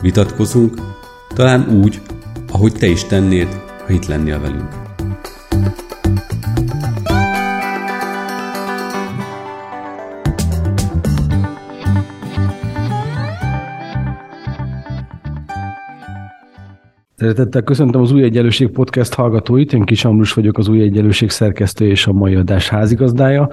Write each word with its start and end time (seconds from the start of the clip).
vitatkozunk, 0.00 0.74
talán 1.34 1.68
úgy, 1.82 2.00
ahogy 2.52 2.72
te 2.72 2.86
is 2.86 3.04
tennéd, 3.04 3.48
ha 3.86 3.92
itt 3.92 4.06
lennél 4.06 4.40
velünk. 4.40 4.68
Szeretettel 17.16 17.62
köszöntöm 17.62 18.00
az 18.00 18.12
Új 18.12 18.22
Egyenlőség 18.22 18.70
Podcast 18.70 19.14
hallgatóit, 19.14 19.72
én 19.72 19.84
Kis 19.84 20.04
Ambrus 20.04 20.32
vagyok, 20.32 20.58
az 20.58 20.68
Új 20.68 20.80
Egyenlőség 20.80 21.30
szerkesztő 21.30 21.86
és 21.86 22.06
a 22.06 22.12
mai 22.12 22.34
adás 22.34 22.68
házigazdája. 22.68 23.48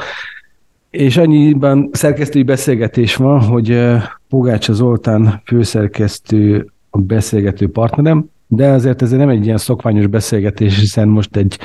És 0.89 1.17
annyiban 1.17 1.89
szerkesztői 1.91 2.43
beszélgetés 2.43 3.15
van, 3.15 3.41
hogy 3.41 3.81
Pogácsa 4.29 4.73
Zoltán 4.73 5.41
főszerkesztő 5.45 6.71
a 6.89 6.97
beszélgető 6.97 7.69
partnerem, 7.69 8.29
de 8.47 8.67
azért 8.67 9.01
ez 9.01 9.11
nem 9.11 9.29
egy 9.29 9.45
ilyen 9.45 9.57
szokványos 9.57 10.07
beszélgetés, 10.07 10.79
hiszen 10.79 11.07
most 11.07 11.35
egy 11.35 11.59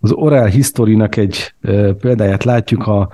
az 0.00 0.12
Oral 0.12 0.46
History-nak 0.46 1.16
egy 1.16 1.54
példáját 2.00 2.44
látjuk 2.44 2.86
a 2.86 3.08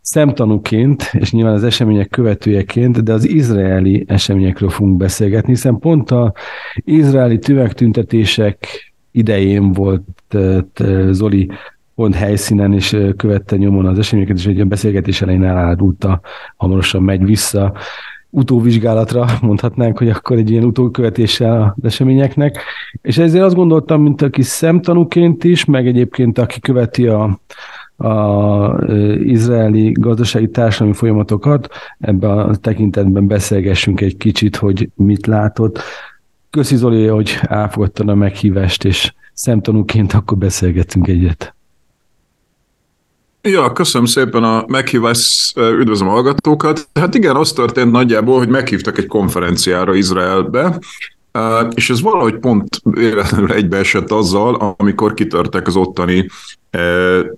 szemtanúként, 0.00 1.10
és 1.12 1.32
nyilván 1.32 1.54
az 1.54 1.64
események 1.64 2.08
követőjeként, 2.08 3.02
de 3.02 3.12
az 3.12 3.28
izraeli 3.28 4.04
eseményekről 4.06 4.70
fogunk 4.70 4.96
beszélgetni, 4.96 5.48
hiszen 5.48 5.78
pont 5.78 6.10
a 6.10 6.32
izraeli 6.74 7.38
tüvegtüntetések 7.38 8.66
idején 9.10 9.72
volt 9.72 10.36
Zoli 11.10 11.50
pont 11.98 12.14
helyszínen, 12.14 12.72
és 12.72 12.96
követte 13.16 13.56
nyomon 13.56 13.86
az 13.86 13.98
eseményeket, 13.98 14.36
és 14.36 14.46
egy 14.46 14.66
beszélgetés 14.66 15.22
elején 15.22 15.44
elárulta, 15.44 16.20
hamarosan 16.56 17.02
megy 17.02 17.24
vissza 17.24 17.72
utóvizsgálatra, 18.30 19.26
mondhatnánk, 19.40 19.98
hogy 19.98 20.08
akkor 20.08 20.36
egy 20.36 20.50
ilyen 20.50 20.64
utókövetéssel 20.64 21.74
az 21.76 21.84
eseményeknek. 21.84 22.62
És 23.02 23.18
ezért 23.18 23.44
azt 23.44 23.54
gondoltam, 23.54 24.02
mint 24.02 24.22
aki 24.22 24.42
szemtanúként 24.42 25.44
is, 25.44 25.64
meg 25.64 25.86
egyébként 25.86 26.38
aki 26.38 26.60
követi 26.60 27.06
a, 27.06 27.40
a 27.96 28.84
izraeli 29.14 29.92
gazdasági 29.92 30.48
társadalmi 30.48 30.94
folyamatokat, 30.94 31.68
ebben 31.98 32.38
a 32.38 32.56
tekintetben 32.56 33.26
beszélgessünk 33.26 34.00
egy 34.00 34.16
kicsit, 34.16 34.56
hogy 34.56 34.90
mit 34.94 35.26
látott. 35.26 35.80
Köszi 36.50 36.76
Zoli, 36.76 37.06
hogy 37.06 37.38
elfogadtad 37.42 38.08
a 38.08 38.14
meghívást, 38.14 38.84
és 38.84 39.12
szemtanúként 39.32 40.12
akkor 40.12 40.38
beszélgetünk 40.38 41.08
egyet. 41.08 41.56
Ja, 43.42 43.72
köszönöm 43.72 44.06
szépen 44.06 44.44
a 44.44 44.64
meghívást, 44.66 45.58
üdvözlöm 45.58 46.08
a 46.08 46.12
hallgatókat. 46.12 46.88
Hát 46.94 47.14
igen, 47.14 47.36
az 47.36 47.52
történt 47.52 47.90
nagyjából, 47.92 48.38
hogy 48.38 48.48
meghívtak 48.48 48.98
egy 48.98 49.06
konferenciára 49.06 49.94
Izraelbe, 49.94 50.78
és 51.74 51.90
ez 51.90 52.00
valahogy 52.00 52.38
pont 52.38 52.80
véletlenül 52.82 53.52
egybeesett 53.52 54.10
azzal, 54.10 54.74
amikor 54.76 55.14
kitörtek 55.14 55.66
az 55.66 55.76
ottani 55.76 56.28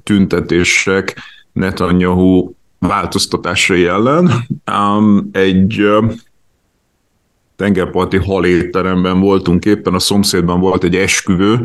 tüntetések 0.03 1.17
Netanyahu 1.53 2.53
változtatásai 2.79 3.87
ellen. 3.87 4.31
Egy 5.33 5.87
tengerparti 7.57 8.17
halétteremben 8.17 9.21
voltunk 9.21 9.65
éppen, 9.65 9.95
a 9.95 9.99
szomszédban 9.99 10.61
volt 10.61 10.85
egy 10.85 10.97
esküvő, 10.97 11.61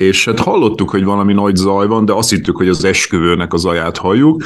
és 0.00 0.24
hát 0.24 0.38
hallottuk, 0.38 0.90
hogy 0.90 1.04
valami 1.04 1.32
nagy 1.32 1.56
zaj 1.56 1.86
van, 1.86 2.04
de 2.04 2.12
azt 2.12 2.30
hittük, 2.30 2.56
hogy 2.56 2.68
az 2.68 2.84
esküvőnek 2.84 3.52
a 3.52 3.56
zaját 3.56 3.96
halljuk, 3.96 4.42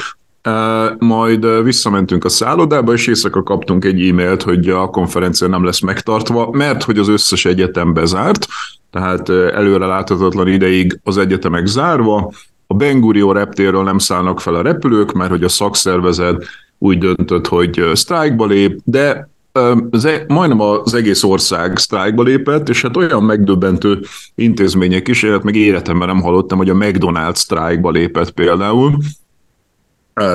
majd 0.99 1.63
visszamentünk 1.63 2.25
a 2.25 2.29
szállodába, 2.29 2.93
és 2.93 3.07
éjszaka 3.07 3.43
kaptunk 3.43 3.85
egy 3.85 4.07
e-mailt, 4.07 4.43
hogy 4.43 4.69
a 4.69 4.87
konferencia 4.87 5.47
nem 5.47 5.63
lesz 5.63 5.79
megtartva, 5.79 6.49
mert 6.51 6.83
hogy 6.83 6.97
az 6.97 7.07
összes 7.07 7.45
egyetem 7.45 7.93
bezárt, 7.93 8.47
tehát 8.91 9.29
előre 9.29 9.85
láthatatlan 9.85 10.47
ideig 10.47 10.99
az 11.03 11.17
egyetemek 11.17 11.65
zárva, 11.65 12.31
a 12.67 12.73
Ben 12.73 12.99
Gurion 12.99 13.33
reptérről 13.33 13.83
nem 13.83 13.97
szállnak 13.97 14.39
fel 14.39 14.55
a 14.55 14.61
repülők, 14.61 15.11
mert 15.11 15.29
hogy 15.29 15.43
a 15.43 15.49
szakszervezet 15.49 16.45
úgy 16.77 16.97
döntött, 16.97 17.47
hogy 17.47 17.89
sztrájkba 17.93 18.45
lép, 18.45 18.79
de 18.83 19.29
majdnem 20.27 20.59
az 20.59 20.93
egész 20.93 21.23
ország 21.23 21.77
sztrájkba 21.77 22.23
lépett, 22.23 22.69
és 22.69 22.81
hát 22.81 22.97
olyan 22.97 23.23
megdöbbentő 23.23 23.99
intézmények 24.35 25.07
is, 25.07 25.25
hát 25.25 25.43
meg 25.43 25.55
életemben 25.55 26.07
nem 26.07 26.21
hallottam, 26.21 26.57
hogy 26.57 26.69
a 26.69 26.73
McDonald's 26.73 27.35
sztrájkba 27.35 27.91
lépett 27.91 28.31
például, 28.31 28.97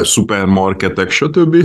szupermarketek, 0.03 1.10
stb. 1.10 1.56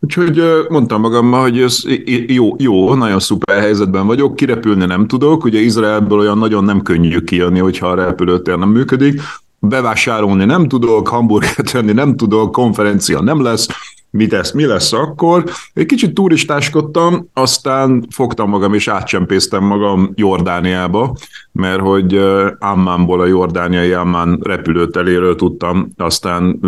Úgyhogy 0.00 0.42
mondtam 0.68 1.00
magammal, 1.00 1.40
hogy 1.40 1.58
ez 1.60 1.82
jó, 2.26 2.54
jó, 2.58 2.94
nagyon 2.94 3.20
szuper 3.20 3.60
helyzetben 3.60 4.06
vagyok, 4.06 4.36
kirepülni 4.36 4.84
nem 4.84 5.06
tudok, 5.06 5.44
ugye 5.44 5.58
Izraelből 5.58 6.18
olyan 6.18 6.38
nagyon 6.38 6.64
nem 6.64 6.82
könnyű 6.82 7.20
kijönni, 7.20 7.58
hogyha 7.58 7.86
a 7.86 7.94
repülőtér 7.94 8.58
nem 8.58 8.68
működik, 8.68 9.20
bevásárolni 9.58 10.44
nem 10.44 10.68
tudok, 10.68 11.08
hamburgert 11.08 11.70
venni 11.70 11.92
nem 11.92 12.16
tudok, 12.16 12.52
konferencia 12.52 13.20
nem 13.20 13.42
lesz, 13.42 13.68
mi 14.16 14.28
lesz, 14.30 14.52
mi 14.52 14.64
lesz 14.64 14.92
akkor. 14.92 15.44
Egy 15.72 15.86
kicsit 15.86 16.14
turistáskodtam, 16.14 17.28
aztán 17.32 18.06
fogtam 18.10 18.48
magam 18.48 18.74
és 18.74 18.88
átcsempésztem 18.88 19.64
magam 19.64 20.12
Jordániába, 20.14 21.16
mert 21.52 21.80
hogy 21.80 22.20
Ammánból 22.58 23.20
a 23.20 23.26
jordániai 23.26 23.92
Ammán 23.92 24.38
repülőteléről 24.42 25.34
tudtam, 25.34 25.88
aztán 25.96 26.60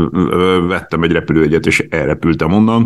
vettem 0.68 1.02
egy 1.02 1.12
repülőjegyet, 1.12 1.66
és 1.66 1.86
elrepültem 1.88 2.52
onnan, 2.52 2.84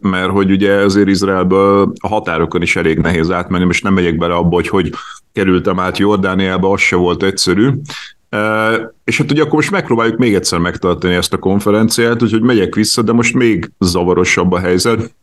mert 0.00 0.30
hogy 0.30 0.50
ugye 0.50 0.72
azért 0.72 1.08
Izraelből 1.08 1.92
a 2.00 2.08
határokon 2.08 2.62
is 2.62 2.76
elég 2.76 2.98
nehéz 2.98 3.30
átmenni, 3.30 3.66
és 3.68 3.82
nem 3.82 3.94
megyek 3.94 4.16
bele 4.16 4.34
abba, 4.34 4.54
hogy 4.54 4.68
hogy 4.68 4.92
kerültem 5.32 5.80
át 5.80 5.98
Jordániába, 5.98 6.72
az 6.72 6.80
se 6.80 6.96
volt 6.96 7.22
egyszerű, 7.22 7.70
és 9.04 9.18
hát 9.18 9.30
ugye 9.30 9.42
akkor 9.42 9.54
most 9.54 9.70
megpróbáljuk 9.70 10.18
még 10.18 10.34
egyszer 10.34 10.58
megtartani 10.58 11.14
ezt 11.14 11.32
a 11.32 11.38
konferenciát, 11.38 12.22
úgyhogy 12.22 12.42
megyek 12.42 12.74
vissza, 12.74 13.02
de 13.02 13.12
most 13.12 13.34
még 13.34 13.70
zavarosabb 13.78 14.52
a 14.52 14.58
helyzet, 14.58 15.14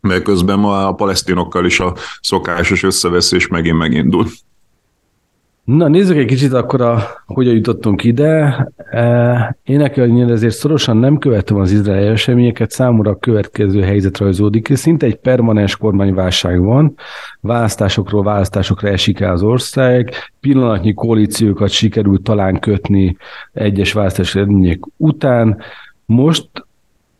mert 0.00 0.22
közben 0.22 0.58
ma 0.58 0.86
a 0.86 0.92
palesztinokkal 0.92 1.64
is 1.64 1.80
a 1.80 1.94
szokásos 2.20 2.82
összeveszés 2.82 3.46
megint 3.46 3.78
megindul. 3.78 4.26
Na, 5.68 5.88
nézzük 5.88 6.16
egy 6.16 6.26
kicsit 6.26 6.52
akkor, 6.52 6.80
a, 6.80 7.02
hogyan 7.26 7.54
jutottunk 7.54 8.04
ide. 8.04 8.68
E, 8.90 9.56
én 9.64 9.76
nekem 9.76 10.30
ezért 10.30 10.54
szorosan 10.54 10.96
nem 10.96 11.18
követtem 11.18 11.56
az 11.56 11.72
izraeli 11.72 12.06
eseményeket, 12.06 12.70
számomra 12.70 13.10
a 13.10 13.18
következő 13.18 13.82
helyzet 13.82 14.18
rajzódik. 14.18 14.76
Szinte 14.76 15.06
egy 15.06 15.16
permanens 15.16 15.76
kormányválság 15.76 16.60
van, 16.60 16.94
választásokról 17.40 18.22
választásokra 18.22 18.88
esik 18.88 19.20
el 19.20 19.32
az 19.32 19.42
ország, 19.42 20.12
pillanatnyi 20.40 20.94
koalíciókat 20.94 21.70
sikerült 21.70 22.22
talán 22.22 22.60
kötni 22.60 23.16
egyes 23.52 23.92
választási 23.92 24.38
eredmények 24.38 24.80
után. 24.96 25.58
Most 26.06 26.48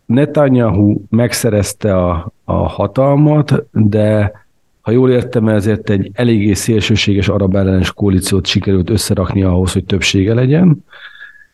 Netanyahu 0.07 1.01
megszerezte 1.11 1.97
a, 1.97 2.33
a 2.45 2.69
hatalmat, 2.69 3.65
de 3.73 4.33
ha 4.81 4.91
jól 4.91 5.11
értem, 5.11 5.49
ezért 5.49 5.91
egy 5.91 6.11
eléggé 6.13 6.53
szélsőséges 6.53 7.29
arab 7.29 7.57
ellenes 7.57 7.93
koalíciót 7.93 8.47
sikerült 8.47 8.91
összerakni 8.91 9.43
ahhoz, 9.43 9.73
hogy 9.73 9.85
többsége 9.85 10.35
legyen. 10.35 10.85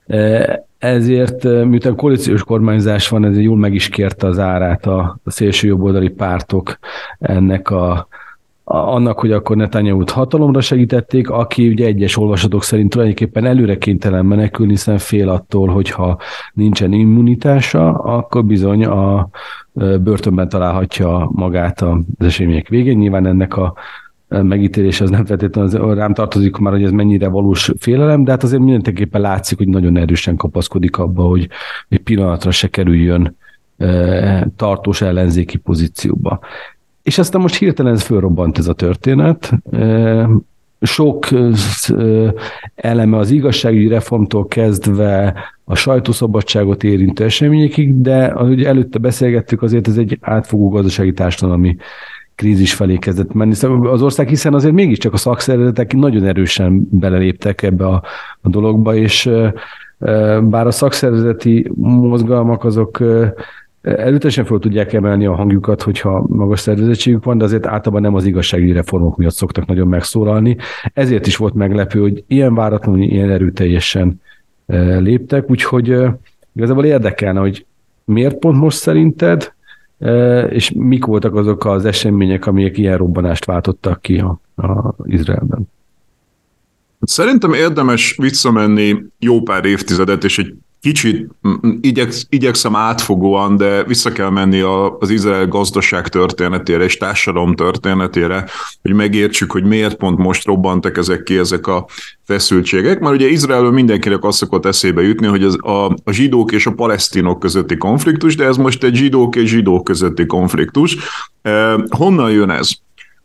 E, 0.06 0.64
ezért, 0.78 1.44
e, 1.44 1.64
miután 1.64 1.94
koalíciós 1.94 2.44
kormányzás 2.44 3.08
van, 3.08 3.24
ez 3.24 3.38
jól 3.38 3.56
meg 3.56 3.74
is 3.74 3.88
kérte 3.88 4.26
az 4.26 4.38
árát 4.38 4.86
a, 4.86 5.18
a 5.24 5.30
szélső 5.30 5.66
jobboldali 5.66 6.08
pártok 6.08 6.78
ennek 7.18 7.70
a, 7.70 8.08
annak, 8.64 9.18
hogy 9.18 9.32
akkor 9.32 9.56
Netanyahu-t 9.56 10.10
hatalomra 10.10 10.60
segítették, 10.60 11.30
aki 11.30 11.68
ugye 11.68 11.86
egyes 11.86 12.16
olvasatok 12.16 12.62
szerint 12.62 12.90
tulajdonképpen 12.90 13.44
előre 13.44 13.78
kénytelen 13.78 14.26
menekülni, 14.26 14.72
hiszen 14.72 14.98
fél 14.98 15.28
attól, 15.28 15.68
hogyha 15.68 16.18
nincsen 16.52 16.92
immunitása, 16.92 17.92
akkor 17.92 18.44
bizony 18.44 18.84
a 18.84 19.28
börtönben 20.00 20.48
találhatja 20.48 21.30
magát 21.32 21.80
az 21.80 21.96
események 22.18 22.68
végén. 22.68 22.98
Nyilván 22.98 23.26
ennek 23.26 23.56
a 23.56 23.74
megítélés 24.28 25.00
az 25.00 25.10
nem 25.10 25.24
feltétlenül 25.24 25.94
rám 25.94 26.14
tartozik 26.14 26.56
már, 26.56 26.72
hogy 26.72 26.84
ez 26.84 26.90
mennyire 26.90 27.28
valós 27.28 27.72
félelem, 27.78 28.24
de 28.24 28.30
hát 28.30 28.42
azért 28.42 28.62
mindenképpen 28.62 29.20
látszik, 29.20 29.58
hogy 29.58 29.68
nagyon 29.68 29.96
erősen 29.96 30.36
kapaszkodik 30.36 30.98
abba, 30.98 31.22
hogy 31.22 31.48
egy 31.88 32.00
pillanatra 32.00 32.50
se 32.50 32.68
kerüljön 32.68 33.36
tartós 34.56 35.00
ellenzéki 35.02 35.56
pozícióba. 35.56 36.40
És 37.04 37.18
aztán 37.18 37.40
most 37.40 37.54
hirtelen 37.54 37.92
ez 37.92 38.02
fölrobbant 38.02 38.58
ez 38.58 38.68
a 38.68 38.72
történet. 38.72 39.52
Sok 40.80 41.28
eleme 42.74 43.16
az 43.16 43.30
igazságügyi 43.30 43.88
reformtól 43.88 44.46
kezdve 44.46 45.34
a 45.64 45.74
sajtószabadságot 45.74 46.84
érintő 46.84 47.24
eseményekig, 47.24 48.00
de 48.00 48.24
ahogy 48.24 48.64
előtte 48.64 48.98
beszélgettük, 48.98 49.62
azért 49.62 49.88
ez 49.88 49.96
egy 49.96 50.18
átfogó 50.20 50.68
gazdasági 50.68 51.12
társadalmi 51.12 51.76
krízis 52.34 52.74
felé 52.74 52.96
kezdett 52.96 53.32
menni 53.32 53.54
szóval 53.54 53.92
az 53.92 54.02
ország, 54.02 54.28
hiszen 54.28 54.54
azért 54.54 54.74
mégiscsak 54.74 55.12
a 55.12 55.16
szakszervezetek 55.16 55.92
nagyon 55.92 56.24
erősen 56.24 56.88
beleléptek 56.90 57.62
ebbe 57.62 57.86
a, 57.86 58.02
a 58.40 58.48
dologba, 58.48 58.94
és 58.94 59.30
bár 60.42 60.66
a 60.66 60.70
szakszervezeti 60.70 61.70
mozgalmak 61.80 62.64
azok 62.64 63.02
Előtesen 63.84 64.44
fel 64.44 64.58
tudják 64.58 64.92
emelni 64.92 65.26
a 65.26 65.34
hangjukat, 65.34 65.82
hogyha 65.82 66.24
magas 66.28 66.60
szervezettségük 66.60 67.24
van, 67.24 67.38
de 67.38 67.44
azért 67.44 67.66
általában 67.66 68.02
nem 68.02 68.14
az 68.14 68.24
igazságügyi 68.24 68.72
reformok 68.72 69.16
miatt 69.16 69.34
szoktak 69.34 69.66
nagyon 69.66 69.88
megszólalni. 69.88 70.56
Ezért 70.92 71.26
is 71.26 71.36
volt 71.36 71.54
meglepő, 71.54 72.00
hogy 72.00 72.24
ilyen 72.26 72.54
váratlanul, 72.54 73.00
ilyen 73.00 73.30
erőteljesen 73.30 74.20
léptek, 74.98 75.50
úgyhogy 75.50 75.98
igazából 76.52 76.84
érdekelne, 76.84 77.40
hogy 77.40 77.66
miért 78.04 78.38
pont 78.38 78.56
most 78.56 78.76
szerinted, 78.76 79.52
és 80.48 80.72
mik 80.74 81.04
voltak 81.04 81.34
azok 81.34 81.64
az 81.64 81.84
események, 81.84 82.46
amelyek 82.46 82.78
ilyen 82.78 82.96
robbanást 82.96 83.44
váltottak 83.44 84.02
ki 84.02 84.18
a, 84.18 84.40
a 84.66 84.94
Izraelben? 85.04 85.68
Szerintem 87.00 87.52
érdemes 87.52 88.16
visszamenni 88.16 89.04
jó 89.18 89.42
pár 89.42 89.64
évtizedet, 89.64 90.24
és 90.24 90.38
egy 90.38 90.54
kicsit 90.84 91.28
igyeksz, 91.80 92.26
igyekszem 92.28 92.76
átfogóan, 92.76 93.56
de 93.56 93.84
vissza 93.84 94.12
kell 94.12 94.30
menni 94.30 94.60
a, 94.60 94.96
az 94.98 95.10
Izrael 95.10 95.46
gazdaság 95.46 96.08
történetére 96.08 96.84
és 96.84 96.96
társadalom 96.96 97.54
történetére, 97.54 98.44
hogy 98.82 98.92
megértsük, 98.92 99.52
hogy 99.52 99.64
miért 99.64 99.96
pont 99.96 100.18
most 100.18 100.44
robbantak 100.44 100.96
ezek 100.96 101.22
ki, 101.22 101.38
ezek 101.38 101.66
a 101.66 101.86
feszültségek. 102.24 103.00
Mert 103.00 103.14
ugye 103.14 103.28
Izraelről 103.28 103.70
mindenkinek 103.70 104.24
azt 104.24 104.38
szokott 104.38 104.66
eszébe 104.66 105.02
jutni, 105.02 105.26
hogy 105.26 105.42
az, 105.42 105.58
a, 105.60 105.84
a 106.04 106.12
zsidók 106.12 106.52
és 106.52 106.66
a 106.66 106.72
palesztinok 106.72 107.38
közötti 107.38 107.76
konfliktus, 107.76 108.36
de 108.36 108.44
ez 108.44 108.56
most 108.56 108.84
egy 108.84 108.94
zsidók 108.94 109.36
és 109.36 109.48
zsidók 109.48 109.84
közötti 109.84 110.26
konfliktus. 110.26 110.96
Eh, 111.42 111.74
honnan 111.88 112.30
jön 112.30 112.50
ez? 112.50 112.68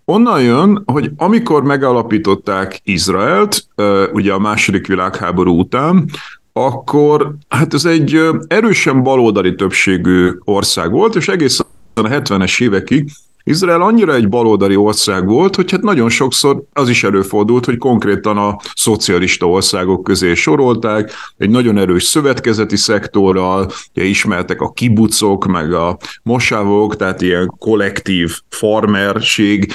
Onnan 0.05 0.41
jön, 0.41 0.83
hogy 0.85 1.11
amikor 1.17 1.63
megalapították 1.63 2.81
Izraelt, 2.83 3.67
ugye 4.13 4.33
a 4.33 4.39
második 4.39 4.87
világháború 4.87 5.59
után, 5.59 6.09
akkor 6.53 7.35
hát 7.47 7.73
ez 7.73 7.85
egy 7.85 8.21
erősen 8.47 9.03
baloldali 9.03 9.55
többségű 9.55 10.31
ország 10.43 10.91
volt, 10.91 11.15
és 11.15 11.27
egészen 11.27 11.65
a 11.93 12.01
70-es 12.01 12.61
évekig 12.61 13.11
Izrael 13.49 13.81
annyira 13.81 14.13
egy 14.13 14.29
baloldali 14.29 14.75
ország 14.75 15.27
volt, 15.27 15.55
hogy 15.55 15.71
hát 15.71 15.81
nagyon 15.81 16.09
sokszor 16.09 16.63
az 16.73 16.89
is 16.89 17.03
előfordult, 17.03 17.65
hogy 17.65 17.77
konkrétan 17.77 18.37
a 18.37 18.57
szocialista 18.75 19.49
országok 19.49 20.03
közé 20.03 20.33
sorolták, 20.33 21.11
egy 21.37 21.49
nagyon 21.49 21.77
erős 21.77 22.03
szövetkezeti 22.03 22.75
szektorral, 22.75 23.71
ugye 23.93 24.03
ismertek 24.03 24.61
a 24.61 24.71
kibucok, 24.71 25.45
meg 25.45 25.73
a 25.73 25.97
mosávok, 26.23 26.95
tehát 26.95 27.21
ilyen 27.21 27.53
kollektív 27.59 28.39
farmerség 28.49 29.73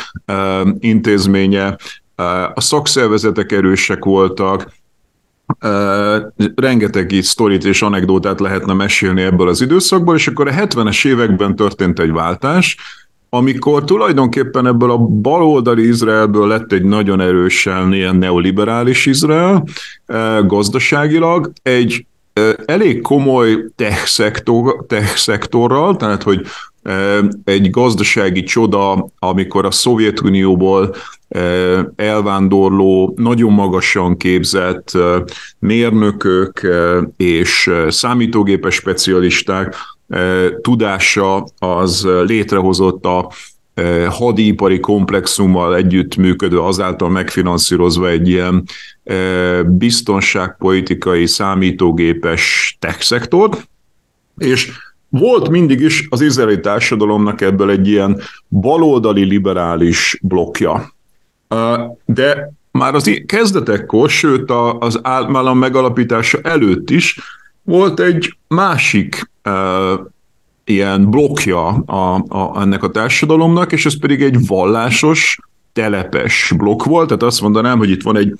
intézménye, 0.78 1.76
a 2.54 2.60
szakszervezetek 2.60 3.52
erősek 3.52 4.04
voltak, 4.04 4.72
rengeteg 6.54 7.12
így 7.12 7.22
sztorit 7.22 7.64
és 7.64 7.82
anekdótát 7.82 8.40
lehetne 8.40 8.72
mesélni 8.72 9.22
ebből 9.22 9.48
az 9.48 9.60
időszakból, 9.60 10.14
és 10.16 10.26
akkor 10.26 10.48
a 10.48 10.52
70-es 10.52 11.06
években 11.06 11.56
történt 11.56 11.98
egy 11.98 12.12
váltás, 12.12 12.76
amikor 13.28 13.84
tulajdonképpen 13.84 14.66
ebből 14.66 14.90
a 14.90 14.98
baloldali 14.98 15.86
Izraelből 15.86 16.46
lett 16.46 16.72
egy 16.72 16.82
nagyon 16.82 17.20
erősen 17.20 17.92
ilyen 17.92 18.16
neoliberális 18.16 19.06
Izrael 19.06 19.64
gazdaságilag, 20.46 21.52
egy 21.62 22.06
elég 22.64 23.02
komoly 23.02 23.64
tech, 23.76 24.06
szektor, 24.06 24.84
tech 24.88 25.16
szektorral, 25.16 25.96
tehát 25.96 26.22
hogy 26.22 26.46
egy 27.44 27.70
gazdasági 27.70 28.42
csoda, 28.42 29.08
amikor 29.18 29.64
a 29.64 29.70
Szovjetunióból 29.70 30.94
elvándorló, 31.96 33.14
nagyon 33.16 33.52
magasan 33.52 34.16
képzett 34.16 34.90
mérnökök 35.58 36.60
és 37.16 37.70
számítógépes 37.88 38.74
specialisták 38.74 39.74
tudása 40.60 41.44
az 41.58 42.08
létrehozott 42.26 43.04
a 43.04 43.30
hadipari 44.08 44.80
komplexummal 44.80 45.76
együtt 45.76 46.16
működő, 46.16 46.60
azáltal 46.60 47.08
megfinanszírozva 47.08 48.08
egy 48.08 48.28
ilyen 48.28 48.64
biztonságpolitikai 49.66 51.26
számítógépes 51.26 52.76
tech 52.80 53.00
szektort, 53.00 53.68
és 54.38 54.72
volt 55.18 55.48
mindig 55.48 55.80
is 55.80 56.06
az 56.10 56.20
izraeli 56.20 56.60
társadalomnak 56.60 57.40
ebből 57.40 57.70
egy 57.70 57.88
ilyen 57.88 58.20
baloldali 58.48 59.24
liberális 59.24 60.18
blokja. 60.22 60.94
De 62.04 62.52
már 62.70 62.94
az 62.94 63.22
kezdetekkor, 63.26 64.10
sőt 64.10 64.50
az 64.78 65.00
állam 65.02 65.58
megalapítása 65.58 66.38
előtt 66.42 66.90
is 66.90 67.18
volt 67.62 68.00
egy 68.00 68.36
másik 68.48 69.30
ilyen 70.64 71.10
blokja 71.10 71.66
a, 71.68 72.14
a, 72.28 72.60
ennek 72.60 72.82
a 72.82 72.90
társadalomnak, 72.90 73.72
és 73.72 73.86
ez 73.86 73.98
pedig 73.98 74.22
egy 74.22 74.46
vallásos, 74.46 75.38
telepes 75.72 76.52
blokk 76.56 76.82
volt, 76.84 77.06
tehát 77.06 77.22
azt 77.22 77.40
mondanám, 77.40 77.78
hogy 77.78 77.90
itt 77.90 78.02
van 78.02 78.16
egy, 78.16 78.34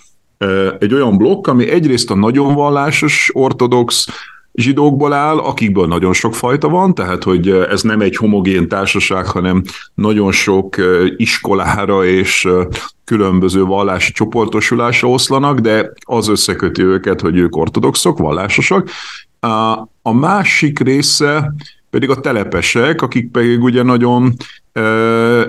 egy 0.79 0.95
olyan 0.95 1.17
blokk, 1.17 1.47
ami 1.47 1.71
egyrészt 1.71 2.11
a 2.11 2.15
nagyon 2.15 2.55
vallásos, 2.55 3.31
ortodox, 3.33 4.07
zsidókból 4.55 5.13
áll, 5.13 5.39
akikből 5.39 5.87
nagyon 5.87 6.13
sok 6.13 6.35
fajta 6.35 6.69
van, 6.69 6.95
tehát 6.95 7.23
hogy 7.23 7.49
ez 7.51 7.83
nem 7.83 8.01
egy 8.01 8.17
homogén 8.17 8.69
társaság, 8.69 9.27
hanem 9.27 9.63
nagyon 9.95 10.33
sok 10.33 10.77
iskolára 11.17 12.05
és 12.05 12.49
különböző 13.05 13.65
vallási 13.65 14.13
csoportosulásra 14.13 15.09
oszlanak, 15.09 15.59
de 15.59 15.93
az 16.01 16.29
összeköti 16.29 16.83
őket, 16.83 17.21
hogy 17.21 17.37
ők 17.37 17.57
ortodoxok, 17.57 18.19
vallásosak. 18.19 18.91
A 20.03 20.13
másik 20.13 20.79
része 20.79 21.55
pedig 21.95 22.11
a 22.11 22.21
telepesek, 22.21 23.03
akik 23.03 23.31
pedig 23.31 23.63
ugye 23.63 23.83
nagyon 23.83 24.33
e, 24.73 24.83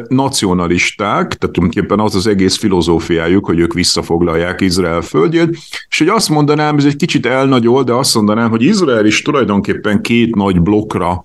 nacionalisták, 0.08 1.34
tehát 1.34 1.56
tulajdonképpen 1.56 2.00
az 2.00 2.16
az 2.16 2.28
egész 2.28 2.58
filozófiájuk, 2.58 3.46
hogy 3.46 3.60
ők 3.60 3.74
visszafoglalják 3.74 4.62
Izrael 4.62 5.02
földjét, 5.02 5.58
és 5.90 5.98
hogy 5.98 6.08
azt 6.08 6.30
mondanám, 6.30 6.78
ez 6.78 6.86
egy 6.86 6.96
kicsit 6.96 7.26
elnagyol, 7.26 7.84
de 7.84 7.94
azt 7.94 8.16
mondanám, 8.16 8.50
hogy 8.50 8.62
Izrael 8.62 9.06
is 9.06 9.22
tulajdonképpen 9.22 10.02
két 10.02 10.36
nagy 10.36 10.62
blokkra 10.62 11.24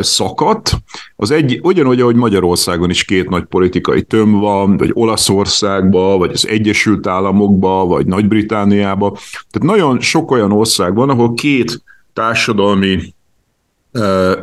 szakadt. 0.00 0.72
Az 1.16 1.30
egy, 1.30 1.60
ugyanúgy, 1.62 2.00
ahogy 2.00 2.16
Magyarországon 2.16 2.90
is 2.90 3.04
két 3.04 3.28
nagy 3.28 3.44
politikai 3.44 4.02
töm 4.02 4.32
van, 4.32 4.76
vagy 4.76 4.90
Olaszországban, 4.92 6.18
vagy 6.18 6.30
az 6.32 6.48
Egyesült 6.48 7.06
Államokban, 7.06 7.88
vagy 7.88 8.06
Nagy-Britániában. 8.06 9.12
Tehát 9.50 9.68
nagyon 9.68 10.00
sok 10.00 10.30
olyan 10.30 10.52
ország 10.52 10.94
van, 10.94 11.10
ahol 11.10 11.34
két 11.34 11.82
társadalmi 12.12 13.14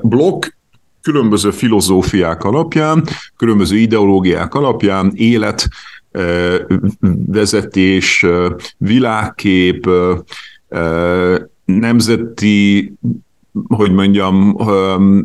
blokk 0.01 0.45
különböző 1.01 1.51
filozófiák 1.51 2.43
alapján, 2.43 3.03
különböző 3.37 3.77
ideológiák 3.77 4.53
alapján 4.53 5.11
élet, 5.15 5.67
vezetés, 7.25 8.25
világkép, 8.77 9.89
nemzeti 11.65 12.93
hogy 13.67 13.91
mondjam, 13.91 14.57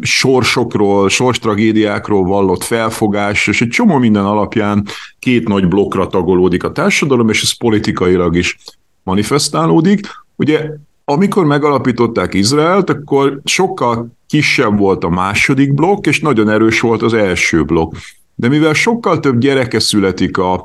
sorsokról, 0.01 1.09
sorstragédiákról 1.09 2.25
vallott 2.25 2.63
felfogás, 2.63 3.47
és 3.47 3.61
egy 3.61 3.69
csomó 3.69 3.99
minden 3.99 4.25
alapján 4.25 4.87
két 5.19 5.49
nagy 5.49 5.69
blokkra 5.69 6.07
tagolódik 6.07 6.65
a 6.65 6.73
társadalom, 6.73 7.29
és 7.29 7.43
ez 7.43 7.57
politikailag 7.57 8.37
is 8.37 8.59
manifestálódik. 9.03 10.01
Ugye 10.37 10.71
amikor 11.05 11.45
megalapították 11.45 12.35
Izraelt, 12.35 12.91
akkor 12.91 13.41
sokkal 13.45 14.18
kisebb 14.29 14.79
volt 14.79 15.05
a 15.05 15.09
második 15.09 15.75
blokk, 15.75 16.07
és 16.07 16.21
nagyon 16.21 16.49
erős 16.49 16.81
volt 16.81 17.03
az 17.03 17.15
első 17.15 17.63
blokk. 17.63 17.95
De 18.35 18.49
mivel 18.49 18.73
sokkal 18.73 19.21
több 19.21 19.39
gyereke 19.39 19.79
születik 19.79 20.39
a 20.39 20.65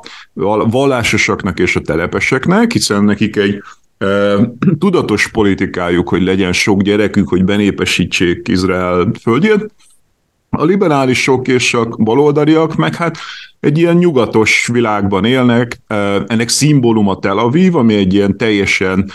vallásosaknak 0.70 1.58
és 1.58 1.76
a 1.76 1.80
telepeseknek, 1.80 2.72
hiszen 2.72 3.04
nekik 3.04 3.36
egy 3.36 3.62
e, 3.98 4.36
tudatos 4.78 5.28
politikájuk, 5.28 6.08
hogy 6.08 6.22
legyen 6.22 6.52
sok 6.52 6.82
gyerekük, 6.82 7.28
hogy 7.28 7.44
benépesítsék 7.44 8.48
Izrael 8.48 9.10
földjét, 9.20 9.66
a 10.56 10.64
liberálisok 10.64 11.48
és 11.48 11.74
a 11.74 11.84
baloldaliak 11.84 12.76
meg 12.76 12.94
hát 12.94 13.18
egy 13.60 13.78
ilyen 13.78 13.96
nyugatos 13.96 14.68
világban 14.72 15.24
élnek, 15.24 15.80
ennek 16.26 16.48
szimbóluma 16.48 17.18
Tel 17.18 17.38
Aviv, 17.38 17.76
ami 17.76 17.94
egy 17.94 18.14
ilyen 18.14 18.36
teljesen 18.36 19.10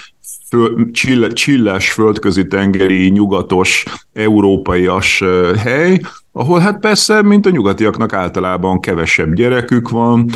föl, 0.50 0.91
csilles 1.34 1.91
földközi 1.91 2.48
tengeri, 2.48 3.10
nyugatos, 3.10 3.86
európaias 4.13 5.24
hely, 5.63 6.00
ahol 6.32 6.60
hát 6.60 6.79
persze, 6.79 7.22
mint 7.22 7.46
a 7.46 7.50
nyugatiaknak 7.50 8.13
általában 8.13 8.79
kevesebb 8.79 9.34
gyerekük 9.34 9.89
van, 9.89 10.29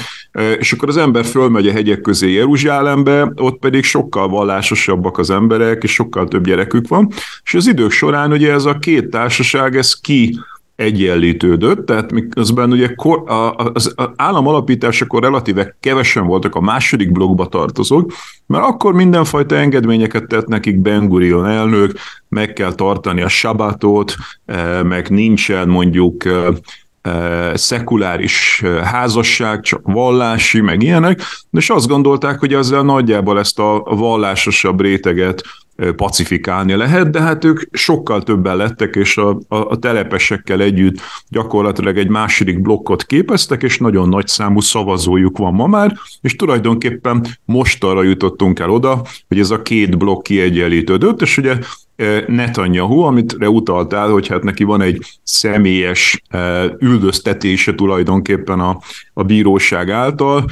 és 0.59 0.73
akkor 0.73 0.87
az 0.87 0.97
ember 0.97 1.25
fölmegy 1.25 1.67
a 1.67 1.71
hegyek 1.71 2.01
közé 2.01 2.31
Jeruzsálembe, 2.31 3.31
ott 3.35 3.59
pedig 3.59 3.83
sokkal 3.83 4.27
vallásosabbak 4.27 5.17
az 5.17 5.29
emberek, 5.29 5.83
és 5.83 5.93
sokkal 5.93 6.27
több 6.27 6.45
gyerekük 6.45 6.87
van, 6.87 7.07
és 7.43 7.53
az 7.53 7.67
idők 7.67 7.91
során 7.91 8.31
ugye 8.31 8.51
ez 8.51 8.65
a 8.65 8.79
két 8.79 9.09
társaság, 9.09 9.75
ez 9.77 9.93
ki 9.93 10.39
egyenlítődött, 10.75 11.85
tehát 11.85 12.11
miközben 12.11 12.71
ugye 12.71 12.93
kor, 12.95 13.29
a, 13.31 13.55
az 13.55 13.93
állam 14.15 14.47
alapításakor 14.47 15.21
relatíve 15.21 15.75
kevesen 15.79 16.25
voltak 16.25 16.55
a 16.55 16.61
második 16.61 17.11
blokkba 17.11 17.47
tartozók, 17.47 18.11
mert 18.45 18.63
akkor 18.63 18.93
mindenfajta 18.93 19.55
engedményeket 19.55 20.27
tett 20.27 20.47
nekik 20.47 20.79
Ben 20.79 21.07
Gurion 21.07 21.45
elnök, 21.45 21.91
meg 22.29 22.53
kell 22.53 22.73
tartani 22.73 23.21
a 23.21 23.27
sabatot, 23.27 24.15
eh, 24.45 24.83
meg 24.83 25.09
nincsen 25.09 25.67
mondjuk 25.67 26.25
eh, 26.25 26.47
szekuláris 27.53 28.63
házasság, 28.83 29.61
csak 29.61 29.81
vallási, 29.83 30.61
meg 30.61 30.83
ilyenek, 30.83 31.21
és 31.51 31.69
azt 31.69 31.87
gondolták, 31.87 32.39
hogy 32.39 32.53
ezzel 32.53 32.83
nagyjából 32.83 33.39
ezt 33.39 33.59
a 33.59 33.83
vallásosabb 33.85 34.81
réteget 34.81 35.43
pacifikálni 35.95 36.75
lehet, 36.75 37.09
de 37.09 37.21
hát 37.21 37.43
ők 37.43 37.61
sokkal 37.71 38.23
többen 38.23 38.55
lettek, 38.55 38.95
és 38.95 39.17
a, 39.17 39.29
a, 39.29 39.55
a 39.55 39.77
telepesekkel 39.77 40.61
együtt 40.61 41.01
gyakorlatilag 41.29 41.97
egy 41.97 42.09
második 42.09 42.61
blokkot 42.61 43.03
képeztek, 43.03 43.63
és 43.63 43.77
nagyon 43.77 44.09
nagy 44.09 44.27
számú 44.27 44.59
szavazójuk 44.59 45.37
van 45.37 45.53
ma 45.53 45.67
már, 45.67 45.93
és 46.21 46.35
tulajdonképpen 46.35 47.25
most 47.45 47.83
arra 47.83 48.03
jutottunk 48.03 48.59
el 48.59 48.69
oda, 48.69 49.01
hogy 49.27 49.39
ez 49.39 49.49
a 49.49 49.61
két 49.61 49.97
blokk 49.97 50.23
kiegyenlítődött, 50.23 51.21
és 51.21 51.37
ugye 51.37 51.57
Netanyahu, 52.27 52.99
amit 52.99 53.35
utaltál, 53.39 54.09
hogy 54.09 54.27
hát 54.27 54.43
neki 54.43 54.63
van 54.63 54.81
egy 54.81 55.19
személyes 55.23 56.21
üldöztetése 56.79 57.75
tulajdonképpen 57.75 58.59
a, 58.59 58.79
a 59.13 59.23
bíróság 59.23 59.89
által, 59.89 60.45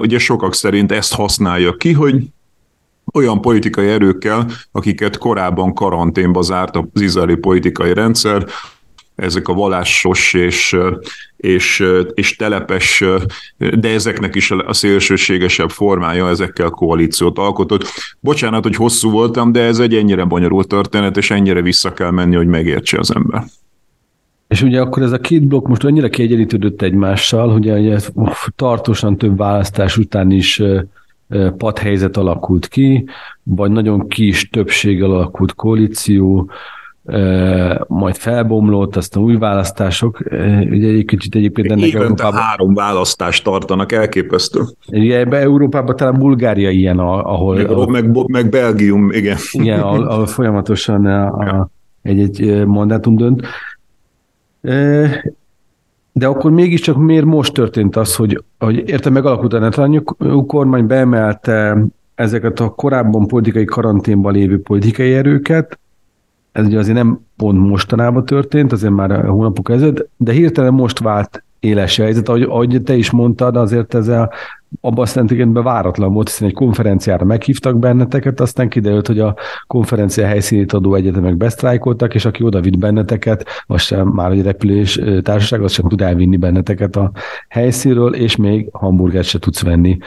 ugye 0.00 0.18
sokak 0.18 0.54
szerint 0.54 0.92
ezt 0.92 1.14
használja 1.14 1.76
ki, 1.76 1.92
hogy 1.92 2.22
olyan 3.14 3.40
politikai 3.40 3.88
erőkkel, 3.88 4.46
akiket 4.72 5.18
korábban 5.18 5.74
karanténba 5.74 6.42
zárt 6.42 6.76
az 6.76 7.00
izraeli 7.00 7.34
politikai 7.34 7.94
rendszer, 7.94 8.46
ezek 9.14 9.48
a 9.48 9.54
vallásos 9.54 10.34
és, 10.34 10.76
és, 11.36 11.84
és 12.14 12.36
telepes, 12.36 13.04
de 13.56 13.88
ezeknek 13.88 14.34
is 14.34 14.50
a 14.50 14.72
szélsőségesebb 14.72 15.70
formája 15.70 16.28
ezekkel 16.28 16.70
koalíciót 16.70 17.38
alkotott. 17.38 17.84
Bocsánat, 18.20 18.62
hogy 18.62 18.76
hosszú 18.76 19.10
voltam, 19.10 19.52
de 19.52 19.60
ez 19.60 19.78
egy 19.78 19.94
ennyire 19.94 20.24
bonyolult 20.24 20.68
történet, 20.68 21.16
és 21.16 21.30
ennyire 21.30 21.62
vissza 21.62 21.92
kell 21.92 22.10
menni, 22.10 22.36
hogy 22.36 22.46
megértse 22.46 22.98
az 22.98 23.14
ember. 23.14 23.42
És 24.48 24.62
ugye 24.62 24.80
akkor 24.80 25.02
ez 25.02 25.12
a 25.12 25.18
két 25.18 25.42
blokk 25.42 25.66
most 25.66 25.84
annyira 25.84 26.08
kiegyenlítődött 26.08 26.82
egymással, 26.82 27.52
hogy 27.52 27.70
ugye 27.70 27.98
uff, 28.12 28.46
tartósan 28.56 29.16
több 29.16 29.36
választás 29.36 29.96
után 29.96 30.30
is 30.30 30.62
padhelyzet 31.56 32.16
alakult 32.16 32.68
ki, 32.68 33.04
vagy 33.42 33.70
nagyon 33.70 34.08
kis 34.08 34.48
többséggel 34.48 35.10
alakult 35.10 35.54
koalíció, 35.54 36.50
majd 37.86 38.14
felbomlott, 38.14 38.96
aztán 38.96 39.22
új 39.22 39.36
választások. 39.36 40.20
Ugye 40.70 40.88
egy 40.88 41.04
kicsit 41.04 41.34
egyébként 41.34 41.70
ennek 41.70 41.84
Évente 41.84 42.02
Európában... 42.02 42.40
három 42.40 42.74
választást 42.74 43.44
tartanak, 43.44 43.92
elképesztő. 43.92 44.60
Ugye 44.88 45.18
ebbe 45.18 45.38
Európában 45.38 45.96
talán 45.96 46.18
Bulgária 46.18 46.70
ilyen, 46.70 46.98
ahol... 46.98 47.54
Meg, 47.54 47.70
ahol, 47.70 47.90
meg, 47.90 48.10
meg 48.26 48.48
Belgium, 48.48 49.10
igen. 49.10 49.36
Igen, 49.52 49.80
ahol, 49.80 50.06
ahol 50.12 50.26
folyamatosan 50.26 51.06
a, 51.06 51.26
a, 51.26 51.70
egy-egy 52.02 52.66
mandátum 52.66 53.16
dönt. 53.16 53.46
De 56.12 56.26
akkor 56.26 56.50
mégiscsak 56.50 56.96
miért 56.96 57.24
most 57.24 57.52
történt 57.52 57.96
az, 57.96 58.16
hogy, 58.16 58.44
hogy 58.58 58.88
értem 58.88 59.12
megalakult 59.12 59.52
a 59.52 59.58
Netanyahu 59.58 60.46
kormány, 60.46 60.86
beemelte 60.86 61.84
ezeket 62.14 62.60
a 62.60 62.68
korábban 62.68 63.26
politikai 63.26 63.64
karanténban 63.64 64.32
lévő 64.32 64.60
politikai 64.60 65.14
erőket, 65.14 65.78
ez 66.52 66.66
ugye 66.66 66.78
azért 66.78 66.96
nem 66.96 67.20
pont 67.36 67.58
mostanában 67.58 68.24
történt, 68.24 68.72
azért 68.72 68.92
már 68.92 69.24
hónapok 69.24 69.70
ezelőtt, 69.70 70.08
de 70.16 70.32
hirtelen 70.32 70.74
most 70.74 70.98
vált 70.98 71.44
éles 71.60 71.96
helyzet, 71.96 72.28
ahogy, 72.28 72.42
ahogy 72.42 72.82
te 72.84 72.94
is 72.94 73.10
mondtad, 73.10 73.56
azért 73.56 73.94
ez 73.94 74.08
a, 74.08 74.30
abban 74.80 75.02
aztán 75.02 75.52
váratlan 75.52 76.12
volt, 76.12 76.28
hiszen 76.28 76.48
egy 76.48 76.54
konferenciára 76.54 77.24
meghívtak 77.24 77.78
benneteket, 77.78 78.40
aztán 78.40 78.68
kiderült, 78.68 79.06
hogy 79.06 79.18
a 79.18 79.36
konferencia 79.66 80.26
helyszínét 80.26 80.72
adó 80.72 80.94
egyetemek 80.94 81.36
besztrájkoltak, 81.36 82.14
és 82.14 82.24
aki 82.24 82.44
oda 82.44 82.60
vitt 82.60 82.78
benneteket, 82.78 83.44
az 83.66 83.82
sem 83.82 84.08
már 84.08 84.30
egy 84.30 84.42
repülés 84.42 85.00
társaság, 85.22 85.62
az 85.62 85.72
sem 85.72 85.88
tud 85.88 86.00
elvinni 86.00 86.36
benneteket 86.36 86.96
a 86.96 87.10
helyszínről, 87.48 88.14
és 88.14 88.36
még 88.36 88.68
hamburgert 88.72 89.26
se 89.26 89.38
tudsz 89.38 89.62
venni 89.62 89.98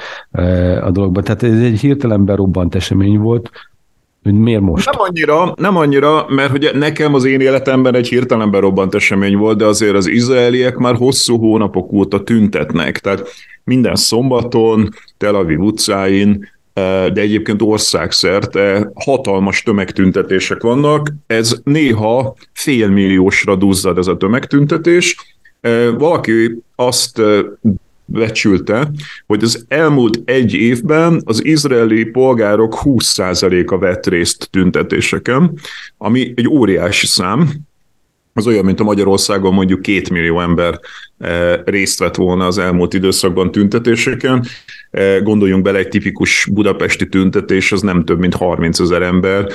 a 0.81 0.91
dologba. 0.91 1.21
Tehát 1.21 1.43
ez 1.43 1.61
egy 1.61 1.79
hirtelen 1.79 2.25
berobbant 2.25 2.75
esemény 2.75 3.19
volt, 3.19 3.49
hogy 4.25 4.39
miért 4.39 4.61
most? 4.61 4.91
Nem 4.91 5.01
annyira, 5.01 5.53
nem 5.57 5.77
annyira, 5.77 6.25
mert 6.29 6.53
ugye 6.53 6.77
nekem 6.77 7.13
az 7.13 7.23
én 7.23 7.39
életemben 7.39 7.95
egy 7.95 8.07
hirtelen 8.07 8.51
berobbant 8.51 8.95
esemény 8.95 9.37
volt, 9.37 9.57
de 9.57 9.65
azért 9.65 9.95
az 9.95 10.07
izraeliek 10.07 10.75
már 10.75 10.95
hosszú 10.95 11.37
hónapok 11.37 11.91
óta 11.91 12.23
tüntetnek. 12.23 12.99
Tehát 12.99 13.27
minden 13.63 13.95
szombaton, 13.95 14.89
Tel 15.17 15.35
Aviv 15.35 15.59
utcáin, 15.59 16.49
eh, 16.73 17.07
de 17.07 17.21
egyébként 17.21 17.61
országszerte 17.61 18.91
hatalmas 18.95 19.61
tömegtüntetések 19.61 20.61
vannak. 20.61 21.09
Ez 21.27 21.55
néha 21.63 22.35
félmilliósra 22.53 23.55
duzzad 23.55 23.97
ez 23.97 24.07
a 24.07 24.17
tömegtüntetés. 24.17 25.15
Eh, 25.61 25.93
valaki 25.97 26.63
azt 26.75 27.19
eh, 27.19 27.39
becsülte, 28.05 28.91
hogy 29.27 29.43
az 29.43 29.65
elmúlt 29.67 30.21
egy 30.25 30.53
évben 30.53 31.21
az 31.25 31.45
izraeli 31.45 32.05
polgárok 32.05 32.79
20%-a 32.83 33.77
vett 33.77 34.05
részt 34.05 34.47
tüntetéseken, 34.51 35.53
ami 35.97 36.33
egy 36.35 36.47
óriási 36.47 37.05
szám, 37.05 37.49
az 38.37 38.47
olyan, 38.47 38.65
mint 38.65 38.79
a 38.79 38.83
Magyarországon 38.83 39.53
mondjuk 39.53 39.81
két 39.81 40.09
millió 40.09 40.41
ember 40.41 40.79
eh, 41.17 41.59
részt 41.65 41.99
vett 41.99 42.15
volna 42.15 42.45
az 42.45 42.57
elmúlt 42.57 42.93
időszakban 42.93 43.51
tüntetéseken. 43.51 44.45
Eh, 44.91 45.21
gondoljunk 45.21 45.63
bele, 45.63 45.77
egy 45.77 45.87
tipikus 45.87 46.47
budapesti 46.51 47.09
tüntetés, 47.09 47.71
az 47.71 47.81
nem 47.81 48.03
több, 48.03 48.19
mint 48.19 48.35
30 48.35 48.79
ezer 48.79 49.01
ember. 49.01 49.47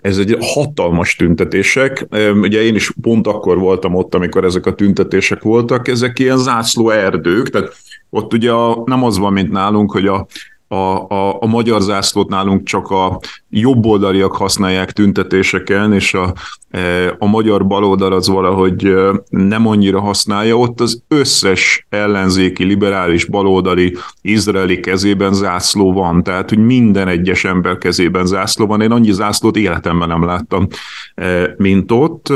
Ez 0.00 0.18
egy 0.18 0.36
hatalmas 0.40 1.16
tüntetések. 1.16 2.06
Ugye 2.40 2.62
én 2.62 2.74
is 2.74 2.92
pont 3.00 3.26
akkor 3.26 3.58
voltam 3.58 3.94
ott, 3.94 4.14
amikor 4.14 4.44
ezek 4.44 4.66
a 4.66 4.74
tüntetések 4.74 5.42
voltak. 5.42 5.88
Ezek 5.88 6.18
ilyen 6.18 6.38
zászló 6.38 6.90
erdők, 6.90 7.48
tehát 7.48 7.76
ott 8.10 8.32
ugye 8.32 8.52
a, 8.52 8.82
nem 8.84 9.04
az 9.04 9.18
van, 9.18 9.32
mint 9.32 9.50
nálunk, 9.50 9.92
hogy 9.92 10.06
a 10.06 10.26
a, 10.68 10.74
a, 11.14 11.42
a 11.42 11.46
magyar 11.46 11.80
zászlót 11.80 12.28
nálunk 12.28 12.62
csak 12.62 12.90
a 12.90 13.20
jobboldaliak 13.50 14.36
használják 14.36 14.92
tüntetéseken, 14.92 15.92
és 15.92 16.14
a, 16.14 16.34
e, 16.70 17.14
a 17.18 17.26
magyar 17.26 17.66
baloldal 17.66 18.12
az 18.12 18.28
valahogy 18.28 18.84
e, 18.84 19.22
nem 19.28 19.66
annyira 19.66 20.00
használja. 20.00 20.56
Ott 20.56 20.80
az 20.80 21.02
összes 21.08 21.86
ellenzéki, 21.88 22.64
liberális, 22.64 23.24
baloldali, 23.24 23.96
izraeli 24.22 24.80
kezében 24.80 25.32
zászló 25.32 25.92
van, 25.92 26.22
tehát 26.22 26.48
hogy 26.48 26.58
minden 26.58 27.08
egyes 27.08 27.44
ember 27.44 27.78
kezében 27.78 28.26
zászló 28.26 28.66
van. 28.66 28.80
Én 28.80 28.90
annyi 28.90 29.12
zászlót 29.12 29.56
életemben 29.56 30.08
nem 30.08 30.24
láttam, 30.24 30.66
e, 31.14 31.54
mint 31.56 31.92
ott. 31.92 32.32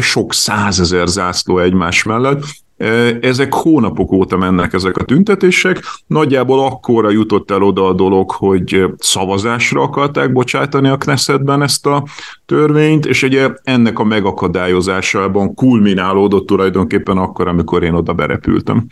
Sok 0.00 0.32
százezer 0.32 1.06
zászló 1.06 1.58
egymás 1.58 2.02
mellett, 2.02 2.44
ezek 3.20 3.54
hónapok 3.54 4.12
óta 4.12 4.36
mennek 4.36 4.72
ezek 4.72 4.96
a 4.96 5.04
tüntetések. 5.04 5.80
Nagyjából 6.06 6.64
akkora 6.64 7.10
jutott 7.10 7.50
el 7.50 7.62
oda 7.62 7.88
a 7.88 7.92
dolog, 7.92 8.30
hogy 8.30 8.84
szavazásra 8.98 9.82
akarták 9.82 10.32
bocsátani 10.32 10.88
a 10.88 10.96
Knessetben 10.96 11.62
ezt 11.62 11.86
a 11.86 12.04
törvényt, 12.46 13.06
és 13.06 13.22
ugye 13.22 13.50
ennek 13.62 13.98
a 13.98 14.04
megakadályozásában 14.04 15.54
kulminálódott 15.54 16.46
tulajdonképpen 16.46 17.16
akkor, 17.16 17.48
amikor 17.48 17.82
én 17.82 17.94
oda 17.94 18.12
berepültem. 18.12 18.86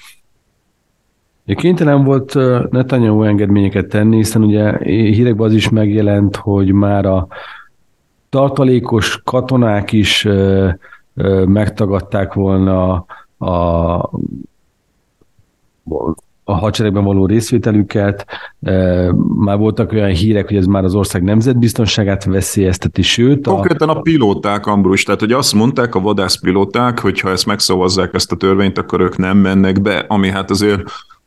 Kénytelen 1.47 2.05
volt 2.05 2.35
Netanyahu 2.71 3.23
engedményeket 3.23 3.88
tenni, 3.88 4.17
hiszen 4.17 4.43
ugye 4.43 4.79
hírekben 4.85 5.47
az 5.47 5.55
is 5.55 5.69
megjelent, 5.69 6.37
hogy 6.37 6.73
már 6.73 7.07
a 7.07 7.26
tartalékos 8.29 9.21
katonák 9.25 9.93
is 9.93 10.29
megtagadták 11.47 12.33
volna 12.33 13.05
a, 13.44 14.10
a 16.44 16.52
hadseregben 16.54 17.04
való 17.04 17.26
részvételüket. 17.26 18.26
E, 18.62 19.12
már 19.36 19.58
voltak 19.58 19.92
olyan 19.92 20.10
hírek, 20.10 20.48
hogy 20.48 20.56
ez 20.56 20.66
már 20.66 20.84
az 20.84 20.94
ország 20.94 21.22
nemzetbiztonságát 21.22 22.24
veszélyezteti, 22.24 23.02
sőt... 23.02 23.46
A... 23.46 23.50
Konkrétan 23.50 23.88
a 23.88 24.00
pilóták, 24.00 24.66
Ambrus, 24.66 25.02
tehát 25.02 25.20
hogy 25.20 25.32
azt 25.32 25.54
mondták 25.54 25.94
a 25.94 26.00
vadászpilóták, 26.00 26.98
hogy 26.98 27.20
ha 27.20 27.30
ezt 27.30 27.46
megszavazzák 27.46 28.14
ezt 28.14 28.32
a 28.32 28.36
törvényt, 28.36 28.78
akkor 28.78 29.00
ők 29.00 29.16
nem 29.16 29.36
mennek 29.36 29.80
be, 29.82 30.04
ami 30.08 30.30
hát 30.30 30.50
azért 30.50 30.82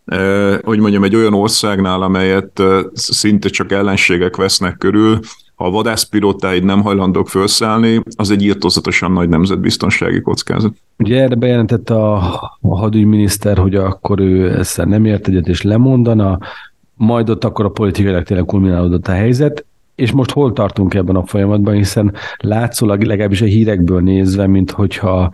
eh, 0.05 0.57
hogy 0.61 0.79
mondjam, 0.79 1.03
egy 1.03 1.15
olyan 1.15 1.33
országnál, 1.33 2.01
amelyet 2.01 2.59
eh, 2.59 2.79
szinte 2.93 3.49
csak 3.49 3.71
ellenségek 3.71 4.35
vesznek 4.35 4.77
körül, 4.77 5.19
ha 5.57 5.65
a 5.65 5.69
vadászpilótáid 5.69 6.63
nem 6.63 6.81
hajlandók 6.81 7.29
felszállni, 7.29 8.01
az 8.15 8.31
egy 8.31 8.43
írtózatosan 8.43 9.11
nagy 9.11 9.29
nemzetbiztonsági 9.29 10.21
kockázat. 10.21 10.73
Ugye 10.97 11.21
erre 11.21 11.35
bejelentett 11.35 11.89
a, 11.89 12.15
a 12.61 12.77
hadügyminiszter, 12.77 13.57
hogy 13.57 13.75
akkor 13.75 14.19
ő 14.19 14.57
ezzel 14.57 14.85
nem 14.85 15.05
ért 15.05 15.27
egyet 15.27 15.47
és 15.47 15.61
lemondana, 15.61 16.39
majd 16.93 17.29
ott 17.29 17.43
akkor 17.43 17.65
a 17.65 17.69
politikailag 17.69 18.23
tényleg 18.23 18.45
kulminálódott 18.45 19.07
a 19.07 19.11
helyzet, 19.11 19.65
és 19.95 20.11
most 20.11 20.31
hol 20.31 20.53
tartunk 20.53 20.93
ebben 20.93 21.15
a 21.15 21.25
folyamatban, 21.25 21.73
hiszen 21.73 22.13
látszólag 22.37 23.01
legalábbis 23.01 23.41
a 23.41 23.45
hírekből 23.45 24.01
nézve, 24.01 24.47
mint 24.47 24.71
hogyha 24.71 25.31